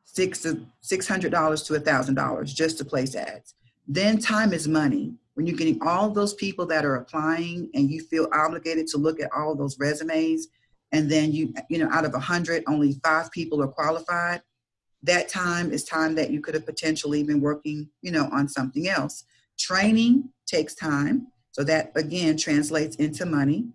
six 0.05 0.45
six 0.79 1.05
hundred 1.05 1.31
dollars 1.31 1.63
to 1.63 1.75
a 1.75 1.79
thousand 1.79 2.15
dollars 2.15 2.53
just 2.53 2.77
to 2.77 2.85
place 2.85 3.13
ads. 3.15 3.55
Then 3.87 4.17
time 4.19 4.53
is 4.53 4.67
money. 4.67 5.13
When 5.33 5.45
you're 5.45 5.57
getting 5.57 5.79
all 5.85 6.09
those 6.09 6.33
people 6.33 6.65
that 6.67 6.85
are 6.85 6.95
applying 6.95 7.69
and 7.73 7.91
you 7.91 8.01
feel 8.01 8.27
obligated 8.33 8.87
to 8.87 8.97
look 8.97 9.19
at 9.19 9.31
all 9.35 9.53
those 9.53 9.77
resumes, 9.77 10.47
and 10.91 11.09
then 11.09 11.31
you, 11.31 11.53
you 11.69 11.77
know, 11.77 11.89
out 11.91 12.05
of 12.05 12.13
a 12.13 12.19
hundred, 12.19 12.63
only 12.67 12.99
five 13.03 13.31
people 13.31 13.61
are 13.61 13.67
qualified, 13.67 14.41
that 15.03 15.29
time 15.29 15.71
is 15.71 15.83
time 15.83 16.15
that 16.15 16.31
you 16.31 16.41
could 16.41 16.53
have 16.53 16.65
potentially 16.65 17.23
been 17.23 17.41
working, 17.41 17.89
you 18.01 18.11
know, 18.11 18.29
on 18.31 18.47
something 18.47 18.87
else. 18.87 19.25
Training 19.59 20.29
takes 20.45 20.73
time. 20.73 21.27
So 21.51 21.63
that 21.63 21.91
again 21.95 22.37
translates 22.37 22.95
into 22.97 23.25
money. 23.25 23.67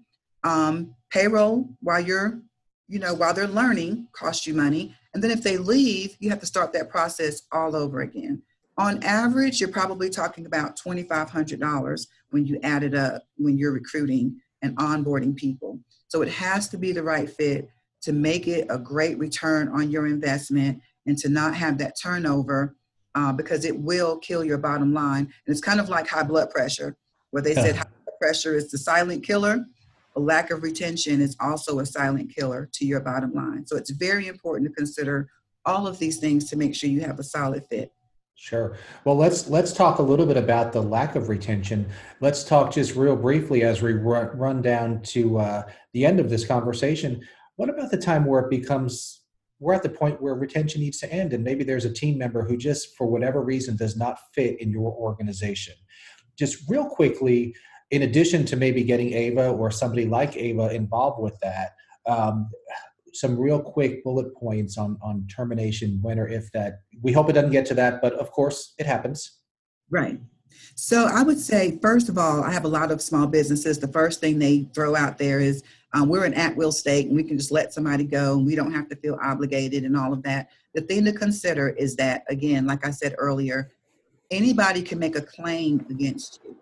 Um, 0.44 0.94
payroll 1.11 1.68
while 1.81 2.01
you're, 2.01 2.40
you 2.88 2.98
know, 2.98 3.14
while 3.14 3.35
they're 3.35 3.46
learning 3.46 4.09
costs 4.12 4.46
you 4.46 4.55
money. 4.55 4.94
And 5.14 5.22
then 5.22 5.31
if 5.31 5.42
they 5.42 5.57
leave, 5.57 6.16
you 6.18 6.31
have 6.31 6.40
to 6.40 6.46
start 6.46 6.72
that 6.72 6.90
process 6.90 7.42
all 7.53 7.77
over 7.77 8.01
again 8.01 8.42
on 8.79 9.03
average, 9.03 9.61
you're 9.61 9.70
probably 9.70 10.09
talking 10.09 10.46
about 10.46 10.79
$2,500 10.79 12.07
when 12.31 12.46
you 12.46 12.59
add 12.62 12.83
it 12.83 12.94
up 12.94 13.22
when 13.37 13.59
you're 13.59 13.72
recruiting 13.72 14.40
and 14.62 14.77
onboarding 14.77 15.37
people. 15.37 15.79
So 16.09 16.22
it 16.22 16.29
has 16.29 16.68
to 16.68 16.79
be 16.79 16.92
the 16.92 17.03
right 17.03 17.29
fit 17.29 17.68
to 18.03 18.12
make 18.12 18.48
it 18.48 18.66
a 18.70 18.79
great 18.79 19.18
return 19.18 19.68
on 19.68 19.90
your 19.90 20.07
investment 20.07 20.81
and 21.07 21.18
to 21.18 21.29
not 21.29 21.55
have 21.55 21.79
that 21.79 21.96
turnover 22.01 22.77
uh, 23.14 23.33
because 23.33 23.64
it 23.64 23.79
will 23.79 24.18
kill 24.18 24.44
your 24.44 24.59
bottom 24.59 24.92
line. 24.94 25.20
And 25.20 25.33
it's 25.46 25.61
kind 25.61 25.81
of 25.81 25.88
like 25.88 26.09
high 26.09 26.22
blood 26.22 26.51
pressure, 26.51 26.96
where 27.31 27.42
they 27.42 27.55
said 27.55 27.77
high 27.77 27.85
blood 28.05 28.18
pressure 28.20 28.55
is 28.55 28.70
the 28.70 28.79
silent 28.79 29.25
killer. 29.25 29.64
A 30.16 30.20
lack 30.20 30.51
of 30.51 30.62
retention 30.62 31.20
is 31.20 31.37
also 31.40 31.79
a 31.79 31.87
silent 31.87 32.35
killer 32.35 32.68
to 32.72 32.87
your 32.87 33.01
bottom 33.01 33.33
line. 33.33 33.66
So 33.66 33.77
it's 33.77 33.90
very 33.90 34.29
important 34.29 34.68
to 34.68 34.75
consider 34.75 35.29
all 35.64 35.87
of 35.87 35.98
these 35.98 36.18
things 36.18 36.48
to 36.51 36.57
make 36.57 36.75
sure 36.75 36.90
you 36.90 37.01
have 37.01 37.18
a 37.18 37.25
solid 37.25 37.66
fit. 37.66 37.92
Sure. 38.42 38.76
Well, 39.05 39.14
let's 39.14 39.46
let's 39.46 39.72
talk 39.72 40.00
a 40.00 40.02
little 40.02 40.26
bit 40.26 40.37
about 40.37 40.72
the 40.72 40.83
lack 40.83 41.14
of 41.14 41.28
retention. 41.28 41.88
Let's 42.18 42.42
talk 42.42 42.72
just 42.72 42.96
real 42.96 43.14
briefly 43.14 43.62
as 43.62 43.83
we 43.83 43.92
run 43.92 44.61
down 44.62 45.00
to 45.02 45.38
uh, 45.38 45.62
the 45.92 46.05
end 46.05 46.18
of 46.18 46.28
this 46.28 46.44
conversation. 46.44 47.22
What 47.55 47.68
about 47.68 47.92
the 47.92 47.98
time 47.98 48.24
where 48.24 48.40
it 48.40 48.50
becomes 48.50 49.20
we're 49.61 49.74
at 49.74 49.85
the 49.85 49.88
point 49.88 50.20
where 50.20 50.35
retention 50.35 50.81
needs 50.81 50.98
to 50.98 51.12
end, 51.12 51.33
and 51.33 51.44
maybe 51.44 51.62
there's 51.62 51.85
a 51.85 51.92
team 51.92 52.18
member 52.18 52.42
who 52.44 52.57
just, 52.57 52.96
for 52.96 53.07
whatever 53.07 53.40
reason, 53.40 53.76
does 53.76 53.96
not 53.96 54.18
fit 54.35 54.61
in 54.61 54.72
your 54.72 54.90
organization. 54.90 55.74
just 56.37 56.68
real 56.68 56.87
quickly, 56.87 57.55
in 57.92 58.02
addition 58.02 58.44
to 58.46 58.57
maybe 58.57 58.83
getting 58.83 59.12
Ava 59.12 59.50
or 59.50 59.70
somebody 59.70 60.07
like 60.07 60.37
Ava 60.37 60.74
involved 60.74 61.22
with 61.22 61.38
that, 61.42 61.76
um, 62.07 62.50
some 63.14 63.38
real 63.38 63.61
quick 63.61 64.03
bullet 64.05 64.35
points 64.35 64.79
on 64.79 64.98
on 65.03 65.27
termination 65.27 65.98
when 66.03 66.18
or 66.18 66.29
if 66.29 66.51
that 66.53 66.81
we 67.03 67.12
hope 67.12 67.29
it 67.29 67.33
doesn't 67.33 67.51
get 67.51 67.66
to 67.66 67.75
that 67.75 68.01
but 68.01 68.12
of 68.14 68.31
course 68.31 68.75
it 68.79 68.87
happens. 68.87 69.38
Right. 69.90 70.18
So 70.75 71.07
i 71.07 71.22
would 71.22 71.38
say 71.38 71.79
first 71.81 72.09
of 72.09 72.18
all 72.18 72.42
i 72.42 72.51
have 72.51 72.64
a 72.64 72.68
lot 72.68 72.90
of 72.90 73.01
small 73.03 73.27
businesses. 73.27 73.79
The 73.79 73.88
first 73.88 74.20
thing 74.20 74.38
they 74.38 74.68
throw 74.75 74.96
out 74.96 75.18
there 75.18 75.40
is 75.40 75.62
um, 75.94 76.09
we're 76.09 76.25
an 76.25 76.35
at-will 76.35 76.72
state 76.72 77.09
and 77.09 77.16
we 77.16 77.22
can 77.22 77.37
just 77.37 77.53
let 77.53 77.75
somebody 77.75 78.05
go 78.05 78.38
and 78.38 78.46
we 78.46 78.55
don't 78.55 78.72
have 78.72 78.88
to 78.88 78.96
feel 78.96 79.18
obligated 79.22 79.85
and 79.85 79.96
all 79.96 80.12
of 80.12 80.22
that. 80.22 80.48
The 80.75 80.81
thing 80.81 81.05
to 81.05 81.12
consider 81.12 81.70
is 81.70 81.96
that 81.96 82.25
again 82.29 82.66
like 82.66 82.87
i 82.87 82.90
said 82.90 83.14
earlier 83.18 83.70
anybody 84.33 84.83
can 84.83 84.98
make 84.98 85.14
a 85.14 85.20
claim 85.20 85.87
against 85.90 86.40
you. 86.42 86.57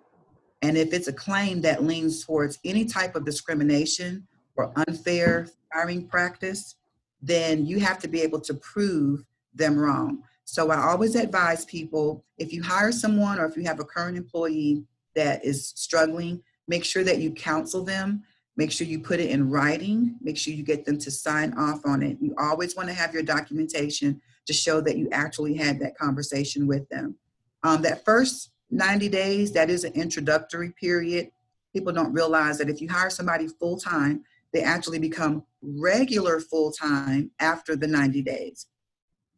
And 0.62 0.76
if 0.76 0.92
it's 0.92 1.08
a 1.08 1.12
claim 1.12 1.62
that 1.62 1.84
leans 1.84 2.24
towards 2.24 2.58
any 2.64 2.84
type 2.84 3.16
of 3.16 3.24
discrimination 3.24 4.26
or 4.56 4.72
unfair 4.76 5.48
hiring 5.72 6.06
practice, 6.06 6.76
then 7.22 7.66
you 7.66 7.80
have 7.80 7.98
to 8.00 8.08
be 8.08 8.20
able 8.20 8.40
to 8.40 8.54
prove 8.54 9.24
them 9.54 9.78
wrong. 9.78 10.22
So 10.44 10.70
I 10.70 10.78
always 10.90 11.14
advise 11.14 11.64
people 11.64 12.24
if 12.38 12.52
you 12.52 12.62
hire 12.62 12.92
someone 12.92 13.38
or 13.38 13.46
if 13.46 13.56
you 13.56 13.64
have 13.64 13.80
a 13.80 13.84
current 13.84 14.16
employee 14.16 14.84
that 15.14 15.44
is 15.44 15.68
struggling, 15.76 16.42
make 16.66 16.84
sure 16.84 17.04
that 17.04 17.18
you 17.18 17.30
counsel 17.32 17.84
them. 17.84 18.22
Make 18.56 18.72
sure 18.72 18.86
you 18.86 19.00
put 19.00 19.20
it 19.20 19.30
in 19.30 19.48
writing. 19.48 20.16
Make 20.20 20.36
sure 20.36 20.52
you 20.52 20.62
get 20.62 20.84
them 20.84 20.98
to 20.98 21.10
sign 21.10 21.54
off 21.54 21.80
on 21.84 22.02
it. 22.02 22.18
You 22.20 22.34
always 22.38 22.76
want 22.76 22.88
to 22.88 22.94
have 22.94 23.14
your 23.14 23.22
documentation 23.22 24.20
to 24.46 24.52
show 24.52 24.80
that 24.80 24.98
you 24.98 25.08
actually 25.12 25.54
had 25.54 25.78
that 25.80 25.96
conversation 25.96 26.66
with 26.66 26.88
them. 26.88 27.14
Um, 27.62 27.82
that 27.82 28.04
first 28.04 28.50
90 28.70 29.08
days, 29.08 29.52
that 29.52 29.70
is 29.70 29.84
an 29.84 29.92
introductory 29.92 30.70
period. 30.72 31.30
People 31.72 31.92
don't 31.92 32.12
realize 32.12 32.58
that 32.58 32.68
if 32.68 32.80
you 32.80 32.88
hire 32.88 33.10
somebody 33.10 33.46
full 33.46 33.78
time, 33.78 34.24
they 34.52 34.62
actually 34.62 34.98
become 34.98 35.44
regular 35.62 36.40
full 36.40 36.72
time 36.72 37.30
after 37.38 37.76
the 37.76 37.86
90 37.86 38.22
days. 38.22 38.66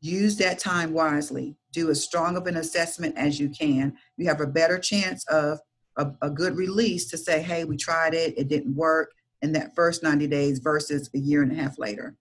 Use 0.00 0.36
that 0.38 0.58
time 0.58 0.92
wisely. 0.92 1.56
Do 1.72 1.90
as 1.90 2.02
strong 2.02 2.36
of 2.36 2.46
an 2.46 2.56
assessment 2.56 3.16
as 3.16 3.38
you 3.38 3.48
can. 3.48 3.96
You 4.16 4.26
have 4.28 4.40
a 4.40 4.46
better 4.46 4.78
chance 4.78 5.24
of 5.28 5.60
a, 5.96 6.10
a 6.22 6.30
good 6.30 6.56
release 6.56 7.08
to 7.10 7.18
say, 7.18 7.42
hey, 7.42 7.64
we 7.64 7.76
tried 7.76 8.14
it, 8.14 8.36
it 8.36 8.48
didn't 8.48 8.74
work 8.74 9.12
in 9.42 9.52
that 9.52 9.74
first 9.74 10.02
90 10.02 10.26
days 10.28 10.58
versus 10.58 11.10
a 11.14 11.18
year 11.18 11.42
and 11.42 11.52
a 11.52 11.54
half 11.54 11.78
later. 11.78 12.16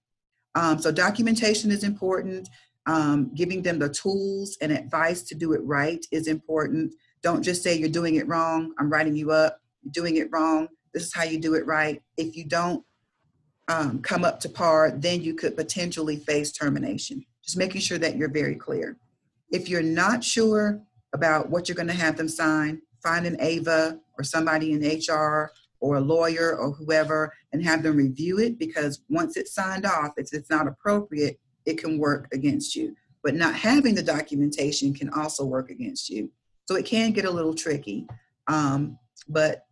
Um, 0.56 0.80
so, 0.80 0.92
documentation 0.92 1.72
is 1.72 1.84
important. 1.84 2.50
Um, 2.88 3.32
giving 3.36 3.62
them 3.62 3.80
the 3.80 3.90
tools 3.90 4.58
and 4.60 4.72
advice 4.72 5.22
to 5.24 5.36
do 5.36 5.54
it 5.54 5.62
right 5.64 6.04
is 6.12 6.28
important. 6.28 6.94
Don't 7.22 7.44
just 7.44 7.64
say 7.64 7.78
you're 7.78 7.90
doing 7.90 8.16
it 8.16 8.28
wrong. 8.28 8.74
I'm 8.80 8.90
writing 8.90 9.16
you 9.16 9.32
up. 9.32 9.60
You're 9.84 9.92
doing 9.92 10.18
it 10.18 10.30
wrong. 10.32 10.68
This 10.94 11.04
is 11.04 11.14
how 11.14 11.24
you 11.24 11.40
do 11.40 11.56
it 11.56 11.66
right. 11.66 12.02
If 12.18 12.36
you 12.36 12.46
don't 12.46 12.84
um, 13.68 14.02
come 14.02 14.24
up 14.24 14.40
to 14.42 14.50
par, 14.50 14.92
then 14.92 15.22
you 15.22 15.34
could 15.34 15.56
potentially 15.56 16.18
face 16.18 16.52
termination. 16.52 17.26
Just 17.44 17.58
making 17.58 17.82
sure 17.82 17.98
that 17.98 18.18
you're 18.18 18.30
very 18.30 18.56
clear. 18.56 18.98
If 19.50 19.70
you're 19.70 19.82
not 19.82 20.24
sure 20.24 20.82
about 21.14 21.50
what 21.50 21.68
you're 21.68 21.76
going 21.76 21.88
to 21.88 21.94
have 21.94 22.18
them 22.18 22.28
sign, 22.28 22.82
find 23.04 23.26
an 23.26 23.40
AVA 23.40 24.00
or 24.18 24.24
somebody 24.24 24.74
in 24.74 24.82
HR 24.82 25.52
or 25.80 25.96
a 25.96 26.02
lawyer 26.02 26.56
or 26.58 26.72
whoever 26.72 27.34
and 27.52 27.64
have 27.64 27.84
them 27.84 27.98
review 27.98 28.40
it 28.40 28.60
because 28.60 29.02
once 29.10 29.36
it's 29.36 29.54
signed 29.54 29.86
off, 29.86 30.14
if 30.18 30.34
it's 30.34 30.50
not 30.50 30.68
appropriate, 30.68 31.40
it 31.66 31.78
can 31.78 31.98
work 31.98 32.28
against 32.32 32.76
you. 32.76 32.96
But 33.24 33.36
not 33.36 33.56
having 33.56 33.96
the 33.96 34.04
documentation 34.04 34.94
can 34.94 35.10
also 35.10 35.46
work 35.46 35.70
against 35.70 36.10
you. 36.10 36.32
So 36.66 36.76
it 36.76 36.86
can 36.86 37.12
get 37.12 37.26
a 37.26 37.32
little 37.32 37.54
tricky. 37.54 38.08
Um, 38.48 38.98
but 39.28 39.66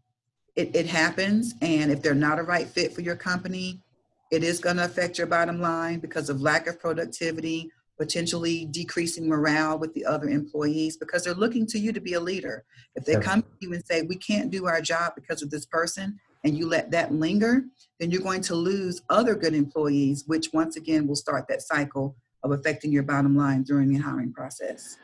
it, 0.60 0.76
it 0.76 0.86
happens. 0.86 1.56
And 1.62 1.90
if 1.90 2.02
they're 2.02 2.14
not 2.14 2.38
a 2.38 2.44
right 2.44 2.68
fit 2.68 2.94
for 2.94 3.02
your 3.02 3.16
company, 3.16 3.82
it 4.30 4.44
is 4.44 4.60
going 4.60 4.76
to 4.76 4.86
affect 4.86 5.18
your 5.18 5.28
bottom 5.28 5.62
line 5.62 6.00
because 6.00 6.30
of 6.30 6.42
lack 6.42 6.68
of 6.68 6.80
productivity, 6.80 7.72
potentially 7.98 8.66
decreasing 8.66 9.28
morale 9.28 9.80
with 9.80 9.94
the 9.94 10.06
other 10.06 10.28
employees 10.28 10.98
because 10.98 11.24
they're 11.24 11.34
looking 11.34 11.66
to 11.68 11.80
you 11.80 11.94
to 11.94 12.02
be 12.02 12.14
a 12.14 12.20
leader. 12.20 12.66
If 12.96 13.06
they 13.06 13.16
come 13.16 13.42
to 13.42 13.48
you 13.62 13.74
and 13.74 13.84
say, 13.86 14.02
We 14.02 14.18
can't 14.18 14.52
do 14.52 14.68
our 14.68 14.82
job 14.82 15.14
because 15.16 15.42
of 15.42 15.50
this 15.50 15.66
person, 15.66 16.20
and 16.44 16.58
you 16.58 16.68
let 16.68 16.92
that 16.92 17.14
linger, 17.14 17.64
then 18.00 18.12
you're 18.12 18.22
going 18.22 18.42
to 18.42 18.56
lose 18.56 19.02
other 19.10 19.36
good 19.36 19.54
employees, 19.54 20.24
which 20.28 20.50
once 20.54 20.76
again 20.76 21.08
will 21.08 21.16
start 21.16 21.48
that 21.48 21.62
cycle 21.62 22.16
of 22.44 22.52
affecting 22.52 22.92
your 22.92 23.04
bottom 23.04 23.36
line 23.36 23.64
during 23.64 23.90
the 23.90 23.98
hiring 24.00 24.32
process. 24.32 24.98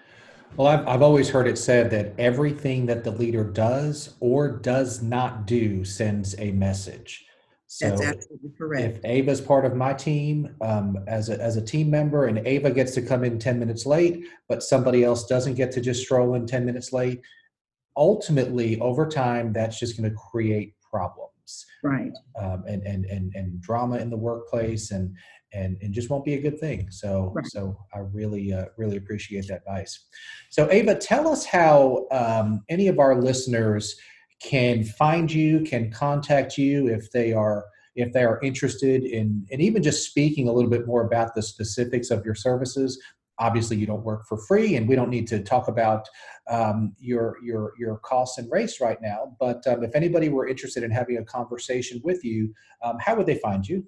Well, 0.58 0.68
I've, 0.68 0.88
I've 0.88 1.02
always 1.02 1.30
heard 1.30 1.48
it 1.48 1.58
said 1.58 1.92
that 1.92 2.14
everything 2.18 2.86
that 2.86 3.04
the 3.04 3.12
leader 3.12 3.44
does 3.44 4.16
or 4.22 4.48
does 4.48 5.02
not 5.02 5.46
do 5.46 5.84
sends 5.84 6.38
a 6.40 6.52
message. 6.52 7.26
So 7.68 7.90
That's 7.90 8.02
absolutely 8.02 8.52
correct. 8.58 8.98
If 8.98 9.06
Ava's 9.06 9.42
part 9.42 9.66
of 9.66 9.76
my 9.76 9.94
team 9.94 10.56
um, 10.62 10.98
as, 11.08 11.28
a, 11.28 11.42
as 11.42 11.58
a 11.58 11.62
team 11.62 11.90
member 11.90 12.28
and 12.28 12.38
Ava 12.48 12.72
gets 12.72 12.94
to 12.94 13.02
come 13.02 13.26
in 13.26 13.38
10 13.38 13.60
minutes 13.60 13.86
late, 13.86 14.24
but 14.48 14.64
somebody 14.64 15.04
else 15.04 15.26
doesn't 15.26 15.56
get 15.56 15.74
to 15.74 15.82
just 15.82 16.04
stroll 16.04 16.36
in 16.36 16.48
10 16.48 16.66
minutes 16.66 16.94
late, 16.94 17.20
ultimately, 17.98 18.80
over 18.80 19.06
time, 19.06 19.52
that's 19.52 19.78
just 19.78 19.98
going 19.98 20.10
to 20.10 20.16
create 20.16 20.74
problems. 20.90 21.66
Right. 21.84 22.14
Um, 22.40 22.64
and, 22.66 22.82
and, 22.84 23.04
and, 23.06 23.36
and 23.36 23.62
drama 23.62 23.98
in 23.98 24.10
the 24.10 24.18
workplace 24.18 24.92
and, 24.92 25.14
and 25.54 25.78
and 25.82 25.94
just 25.94 26.10
won't 26.10 26.26
be 26.26 26.36
a 26.36 26.42
good 26.42 26.60
thing. 26.60 26.90
So 26.92 27.32
right. 27.36 27.46
so 27.46 27.78
I 27.94 28.00
really 28.00 28.54
uh, 28.54 28.66
really 28.78 28.98
appreciate 28.98 29.48
that 29.48 29.58
advice. 29.58 30.06
So 30.50 30.70
Ava, 30.72 30.96
tell 30.96 31.28
us 31.28 31.46
how 31.46 32.08
um, 32.12 32.64
any 32.70 32.88
of 32.88 33.00
our 33.00 33.22
listeners 33.22 33.96
can 34.42 34.84
find 34.84 35.32
you, 35.32 35.62
can 35.62 35.92
contact 35.92 36.58
you 36.58 36.88
if 36.88 37.12
they 37.12 37.34
are 37.34 37.66
if 37.96 38.12
they 38.12 38.24
are 38.24 38.42
interested 38.42 39.06
in 39.06 39.46
and 39.52 39.62
even 39.62 39.82
just 39.82 40.08
speaking 40.08 40.48
a 40.48 40.52
little 40.52 40.70
bit 40.70 40.86
more 40.86 41.06
about 41.06 41.34
the 41.34 41.42
specifics 41.42 42.12
of 42.12 42.26
your 42.26 42.36
services. 42.36 43.02
Obviously, 43.38 43.76
you 43.76 43.86
don't 43.86 44.04
work 44.04 44.26
for 44.26 44.38
free, 44.38 44.78
and 44.78 44.88
we 44.88 44.96
don't 44.96 45.10
need 45.10 45.28
to 45.28 45.44
talk 45.44 45.68
about 45.68 46.08
um, 46.50 46.96
your 47.00 47.36
your 47.44 47.74
your 47.78 47.98
costs 47.98 48.38
and 48.38 48.50
rates 48.50 48.80
right 48.80 49.02
now. 49.02 49.36
But 49.42 49.66
um, 49.68 49.84
if 49.84 49.94
anybody 49.94 50.30
were 50.30 50.48
interested 50.48 50.84
in 50.84 50.92
having 50.92 51.18
a 51.18 51.26
conversation 51.26 52.00
with 52.04 52.24
you, 52.24 52.54
um, 52.82 52.96
how 53.00 53.16
would 53.16 53.26
they 53.26 53.40
find 53.40 53.68
you? 53.68 53.86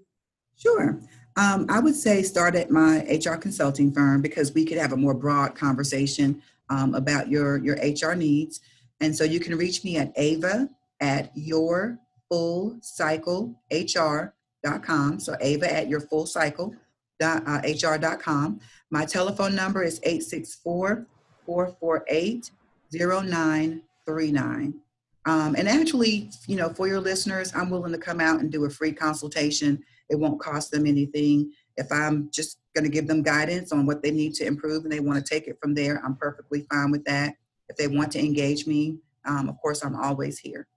Sure. 0.57 0.99
Um, 1.38 1.67
I 1.69 1.80
would 1.80 1.95
say 1.95 2.23
start 2.23 2.56
at 2.56 2.71
my 2.71 3.06
HR 3.10 3.38
consulting 3.38 3.91
firm 3.91 4.23
because 4.23 4.56
we 4.56 4.65
could 4.65 4.80
have 4.80 4.91
a 4.91 4.97
more 4.97 5.13
broad 5.13 5.56
conversation 5.56 6.41
um, 6.69 6.95
about 6.95 7.30
your, 7.30 7.58
your 7.58 7.76
HR 7.76 8.15
needs. 8.15 8.60
And 9.02 9.15
so 9.15 9.23
you 9.23 9.39
can 9.39 9.56
reach 9.56 9.84
me 9.84 9.97
at 9.97 10.12
ava 10.15 10.67
at 11.00 11.32
your 11.36 12.00
full 12.28 12.78
cycle 12.82 13.56
hr.com. 13.71 15.19
So 15.19 15.36
ava 15.39 15.71
at 15.71 15.88
your 15.88 16.02
full 16.02 16.26
cycle 16.26 16.76
uh, 17.21 17.62
hr.com. 17.63 18.60
My 18.89 19.06
telephone 19.06 19.54
number 19.54 19.84
is 19.84 20.00
864 20.04 21.06
448 21.45 22.52
0939. 22.93 24.73
Um, 25.26 25.56
and 25.56 25.67
actually, 25.67 26.32
you 26.47 26.56
know, 26.56 26.69
for 26.69 26.88
your 26.88 27.02
listeners, 27.02 27.54
I'm 27.54 27.69
willing 27.69 27.91
to 27.91 27.97
come 27.97 28.21
out 28.21 28.39
and 28.39 28.52
do 28.52 28.65
a 28.65 28.69
free 28.69 28.93
consultation 28.93 29.84
it 30.09 30.15
won't 30.15 30.39
cost 30.39 30.71
them 30.71 30.85
anything. 30.85 31.51
If 31.75 31.91
I'm 31.91 32.29
just 32.31 32.59
going 32.75 32.85
to 32.85 32.89
give 32.89 33.07
them 33.07 33.21
guidance 33.21 33.71
on 33.71 33.85
what 33.85 34.01
they 34.01 34.11
need 34.11 34.33
to 34.35 34.45
improve 34.45 34.83
and 34.83 34.91
they 34.91 34.99
want 34.99 35.23
to 35.23 35.33
take 35.33 35.47
it 35.47 35.57
from 35.61 35.73
there, 35.73 36.01
I'm 36.03 36.15
perfectly 36.15 36.65
fine 36.71 36.91
with 36.91 37.03
that. 37.05 37.35
If 37.69 37.75
they 37.77 37.87
want 37.87 38.11
to 38.13 38.19
engage 38.19 38.65
me, 38.65 38.97
um, 39.25 39.49
of 39.49 39.57
course, 39.61 39.83
I'm 39.83 39.95
always 39.95 40.39
here. 40.39 40.67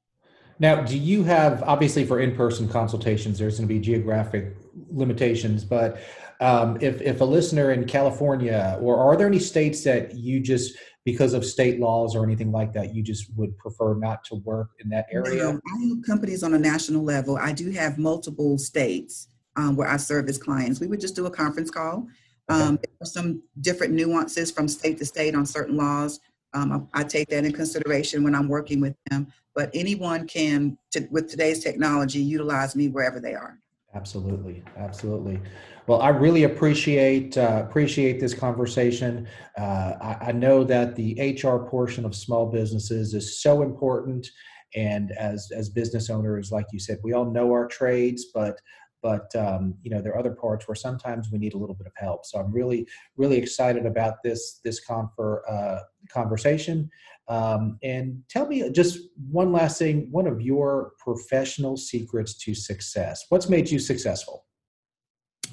Now, 0.58 0.82
do 0.82 0.98
you 0.98 1.24
have 1.24 1.62
obviously 1.62 2.04
for 2.04 2.20
in-person 2.20 2.68
consultations? 2.68 3.38
There's 3.38 3.58
going 3.58 3.68
to 3.68 3.74
be 3.74 3.80
geographic 3.80 4.56
limitations, 4.90 5.64
but 5.64 6.02
um, 6.40 6.76
if 6.80 7.00
if 7.00 7.20
a 7.20 7.24
listener 7.24 7.72
in 7.72 7.86
California, 7.86 8.78
or 8.80 8.98
are 8.98 9.16
there 9.16 9.26
any 9.26 9.38
states 9.38 9.84
that 9.84 10.14
you 10.14 10.38
just 10.40 10.76
because 11.04 11.32
of 11.32 11.44
state 11.44 11.80
laws 11.80 12.14
or 12.14 12.24
anything 12.24 12.52
like 12.52 12.72
that, 12.74 12.94
you 12.94 13.02
just 13.02 13.34
would 13.36 13.56
prefer 13.58 13.94
not 13.94 14.22
to 14.24 14.36
work 14.36 14.70
in 14.80 14.88
that 14.90 15.06
area? 15.10 15.44
No, 15.44 15.48
I 15.50 15.86
have 15.88 16.02
companies 16.06 16.42
on 16.42 16.54
a 16.54 16.58
national 16.58 17.02
level. 17.02 17.36
I 17.36 17.52
do 17.52 17.70
have 17.70 17.98
multiple 17.98 18.58
states 18.58 19.28
um, 19.56 19.76
where 19.76 19.88
I 19.88 19.96
service 19.96 20.36
clients. 20.36 20.80
We 20.80 20.86
would 20.86 21.00
just 21.00 21.16
do 21.16 21.26
a 21.26 21.30
conference 21.30 21.70
call. 21.70 22.06
Um, 22.48 22.76
There 22.82 22.92
are 23.00 23.06
some 23.06 23.42
different 23.60 23.94
nuances 23.94 24.50
from 24.50 24.68
state 24.68 24.98
to 24.98 25.06
state 25.06 25.34
on 25.34 25.46
certain 25.46 25.76
laws. 25.76 26.20
Um, 26.52 26.88
I, 26.92 27.00
I, 27.00 27.04
take 27.04 27.28
that 27.28 27.44
in 27.44 27.52
consideration 27.52 28.24
when 28.24 28.34
I'm 28.34 28.48
working 28.48 28.80
with 28.80 28.96
them. 29.08 29.28
But 29.54 29.70
anyone 29.72 30.26
can, 30.26 30.76
to, 30.90 31.06
with 31.10 31.30
today's 31.30 31.62
technology, 31.62 32.18
utilize 32.18 32.74
me 32.74 32.88
wherever 32.88 33.20
they 33.20 33.34
are. 33.34 33.58
Absolutely, 33.92 34.62
absolutely. 34.76 35.40
Well, 35.88 36.00
I 36.00 36.10
really 36.10 36.44
appreciate 36.44 37.36
uh, 37.36 37.64
appreciate 37.68 38.20
this 38.20 38.34
conversation. 38.34 39.26
Uh, 39.58 39.94
I, 40.00 40.16
I, 40.28 40.32
know 40.32 40.62
that 40.62 40.94
the 40.94 41.36
HR 41.42 41.68
portion 41.68 42.04
of 42.04 42.14
small 42.14 42.46
businesses 42.46 43.14
is 43.14 43.42
so 43.42 43.62
important, 43.62 44.28
and 44.76 45.10
as 45.18 45.50
as 45.50 45.70
business 45.70 46.08
owners, 46.08 46.52
like 46.52 46.66
you 46.72 46.78
said, 46.78 46.98
we 47.02 47.14
all 47.14 47.32
know 47.32 47.50
our 47.50 47.66
trades, 47.66 48.26
but 48.32 48.60
but 49.02 49.34
um, 49.36 49.74
you 49.82 49.90
know 49.90 50.00
there 50.00 50.12
are 50.12 50.18
other 50.18 50.34
parts 50.34 50.68
where 50.68 50.74
sometimes 50.74 51.30
we 51.30 51.38
need 51.38 51.54
a 51.54 51.58
little 51.58 51.74
bit 51.74 51.86
of 51.86 51.92
help. 51.96 52.24
So 52.24 52.38
I'm 52.38 52.52
really 52.52 52.86
really 53.16 53.38
excited 53.38 53.86
about 53.86 54.22
this 54.22 54.60
this 54.64 54.80
confer, 54.80 55.42
uh, 55.48 55.80
conversation. 56.12 56.90
Um, 57.28 57.78
and 57.84 58.22
tell 58.28 58.46
me 58.46 58.68
just 58.72 58.98
one 59.30 59.52
last 59.52 59.78
thing 59.78 60.08
one 60.10 60.26
of 60.26 60.40
your 60.40 60.92
professional 60.98 61.76
secrets 61.76 62.34
to 62.38 62.54
success. 62.54 63.26
What's 63.28 63.48
made 63.48 63.70
you 63.70 63.78
successful? 63.78 64.46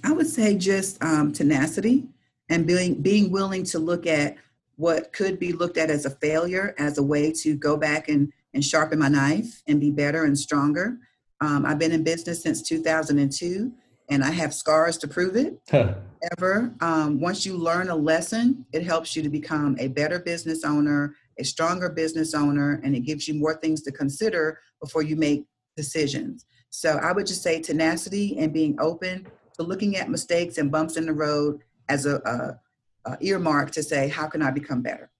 I 0.03 0.11
would 0.11 0.27
say 0.27 0.55
just 0.55 1.01
um, 1.03 1.31
tenacity 1.31 2.07
and 2.49 2.65
being, 2.65 3.01
being 3.01 3.31
willing 3.31 3.63
to 3.65 3.79
look 3.79 4.05
at 4.07 4.35
what 4.75 5.11
could 5.11 5.39
be 5.39 5.51
looked 5.53 5.77
at 5.77 5.89
as 5.89 6.05
a 6.05 6.11
failure 6.11 6.75
as 6.77 6.97
a 6.97 7.03
way 7.03 7.31
to 7.31 7.55
go 7.55 7.77
back 7.77 8.09
and, 8.09 8.31
and 8.53 8.63
sharpen 8.63 8.99
my 8.99 9.07
knife 9.07 9.61
and 9.67 9.79
be 9.79 9.91
better 9.91 10.23
and 10.23 10.37
stronger. 10.37 10.97
Um, 11.41 11.65
I've 11.65 11.79
been 11.79 11.91
in 11.91 12.03
business 12.03 12.41
since 12.41 12.61
2002 12.61 13.71
and 14.09 14.23
I 14.23 14.31
have 14.31 14.53
scars 14.53 14.97
to 14.99 15.07
prove 15.07 15.35
it. 15.35 15.59
Huh. 15.69 15.95
Ever, 16.37 16.73
um, 16.81 17.19
once 17.19 17.45
you 17.45 17.57
learn 17.57 17.89
a 17.89 17.95
lesson, 17.95 18.65
it 18.73 18.83
helps 18.83 19.15
you 19.15 19.21
to 19.21 19.29
become 19.29 19.75
a 19.79 19.87
better 19.89 20.19
business 20.19 20.63
owner, 20.63 21.15
a 21.37 21.43
stronger 21.43 21.89
business 21.89 22.33
owner, 22.33 22.81
and 22.83 22.95
it 22.95 23.01
gives 23.01 23.27
you 23.27 23.33
more 23.33 23.55
things 23.55 23.81
to 23.83 23.91
consider 23.91 24.59
before 24.81 25.03
you 25.03 25.15
make 25.15 25.45
decisions. 25.75 26.45
So 26.69 26.97
I 26.97 27.11
would 27.11 27.27
just 27.27 27.43
say 27.43 27.61
tenacity 27.61 28.37
and 28.39 28.53
being 28.53 28.79
open 28.79 29.27
to 29.55 29.63
looking 29.63 29.97
at 29.97 30.09
mistakes 30.09 30.57
and 30.57 30.71
bumps 30.71 30.97
in 30.97 31.05
the 31.05 31.13
road 31.13 31.61
as 31.89 32.05
a, 32.05 32.15
a, 32.15 33.11
a 33.11 33.17
earmark 33.21 33.71
to 33.71 33.83
say, 33.83 34.07
how 34.07 34.27
can 34.27 34.41
I 34.41 34.51
become 34.51 34.81
better? 34.81 35.11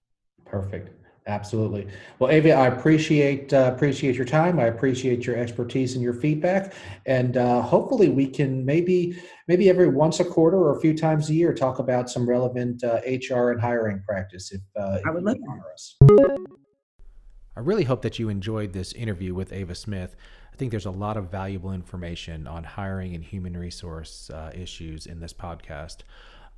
Perfect. 0.44 0.90
Absolutely. 1.28 1.86
Well, 2.18 2.30
Ava, 2.30 2.52
I 2.52 2.68
appreciate 2.68 3.52
uh, 3.52 3.70
appreciate 3.74 4.16
your 4.16 4.24
time. 4.24 4.58
I 4.58 4.64
appreciate 4.64 5.26
your 5.26 5.36
expertise 5.36 5.92
and 5.92 6.02
your 6.02 6.14
feedback, 6.14 6.72
and 7.04 7.36
uh, 7.36 7.60
hopefully 7.60 8.08
we 8.08 8.26
can 8.26 8.64
maybe 8.64 9.14
maybe 9.46 9.68
every 9.68 9.88
once 9.88 10.20
a 10.20 10.24
quarter 10.24 10.56
or 10.56 10.74
a 10.74 10.80
few 10.80 10.96
times 10.96 11.28
a 11.28 11.34
year 11.34 11.52
talk 11.52 11.80
about 11.80 12.08
some 12.08 12.26
relevant 12.26 12.82
uh, 12.82 13.00
HR 13.06 13.50
and 13.50 13.60
hiring 13.60 14.02
practice. 14.08 14.52
If, 14.52 14.62
uh, 14.74 15.00
I 15.06 15.10
would 15.10 15.22
love 15.22 15.36
us. 15.74 15.96
I 17.54 17.60
really 17.60 17.84
hope 17.84 18.00
that 18.02 18.18
you 18.18 18.30
enjoyed 18.30 18.72
this 18.72 18.94
interview 18.94 19.34
with 19.34 19.52
Ava 19.52 19.74
Smith. 19.74 20.16
I 20.50 20.56
think 20.56 20.70
there's 20.70 20.86
a 20.86 20.90
lot 20.90 21.18
of 21.18 21.30
valuable 21.30 21.72
information 21.72 22.46
on 22.46 22.64
hiring 22.64 23.14
and 23.14 23.22
human 23.22 23.54
resource 23.54 24.30
uh, 24.30 24.50
issues 24.54 25.04
in 25.04 25.20
this 25.20 25.34
podcast. 25.34 25.98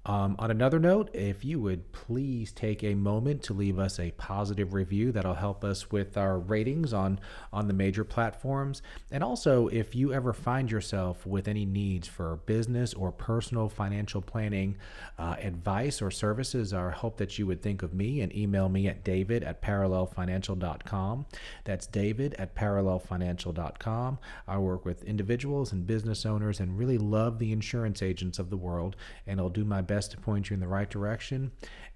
Um, 0.07 0.37
on 0.39 0.51
another 0.51 0.79
note, 0.79 1.11
if 1.13 1.45
you 1.45 1.61
would 1.61 1.93
please 1.93 2.53
take 2.53 2.83
a 2.83 2.95
moment 2.95 3.43
to 3.45 3.53
leave 3.53 3.79
us 3.79 4.01
a 4.01 4.13
positive 4.13 4.73
review, 4.73 5.13
that'll 5.13 5.35
help 5.35 5.63
us 5.63 5.91
with 5.91 6.17
our 6.17 6.39
ratings 6.39 6.95
on 6.95 7.21
on 7.53 7.69
the 7.69 7.75
major 7.75 8.03
platforms. 8.03 8.81
And 9.11 9.23
also, 9.23 9.69
if 9.69 9.95
you 9.95 10.15
ever 10.15 10.33
find 10.33 10.71
yourself 10.71 11.27
with 11.27 11.49
any 11.49 11.67
needs 11.67 12.09
for 12.09 12.37
business 12.47 12.95
or 12.95 13.13
personal 13.13 13.69
financial 13.69 14.23
planning 14.23 14.79
uh, 15.19 15.37
advice 15.39 16.01
or 16.01 16.11
services, 16.11 16.73
I 16.73 16.91
hope 16.91 17.19
that 17.19 17.39
you 17.39 17.47
would 17.47 17.61
think 17.61 17.83
of 17.83 17.93
me 17.93 18.23
and 18.23 18.35
email 18.35 18.71
me 18.71 18.89
at 18.89 19.05
david 19.05 19.45
at 19.45 19.61
parallelfinancial.com. 19.61 21.27
That's 21.65 21.87
david 21.87 22.35
at 22.39 22.55
parallelfinancial.com. 22.55 24.19
I 24.49 24.59
work 24.59 24.87
with 24.87 25.05
individuals 25.05 25.73
and 25.73 25.87
business 25.87 26.25
owners 26.25 26.59
and 26.59 26.79
really 26.79 26.97
love 26.97 27.39
the 27.39 27.53
insurance 27.53 28.03
agents 28.03 28.39
of 28.39 28.49
the 28.49 28.57
world, 28.57 28.97
and 29.27 29.39
I'll 29.39 29.51
do 29.51 29.65
my 29.65 29.83
best 29.91 30.13
to 30.13 30.17
point 30.19 30.49
you 30.49 30.55
in 30.55 30.61
the 30.61 30.69
right 30.69 30.89
direction. 30.89 31.51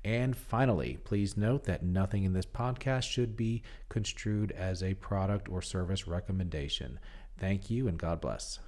And 0.04 0.36
finally, 0.36 0.98
please 1.04 1.36
note 1.36 1.62
that 1.64 1.84
nothing 1.84 2.24
in 2.24 2.32
this 2.32 2.44
podcast 2.44 3.04
should 3.04 3.36
be 3.36 3.62
construed 3.88 4.50
as 4.50 4.82
a 4.82 4.94
product 4.94 5.48
or 5.48 5.62
service 5.62 6.08
recommendation. 6.08 6.98
Thank 7.38 7.70
you 7.70 7.86
and 7.86 7.96
God 7.96 8.20
bless. 8.20 8.58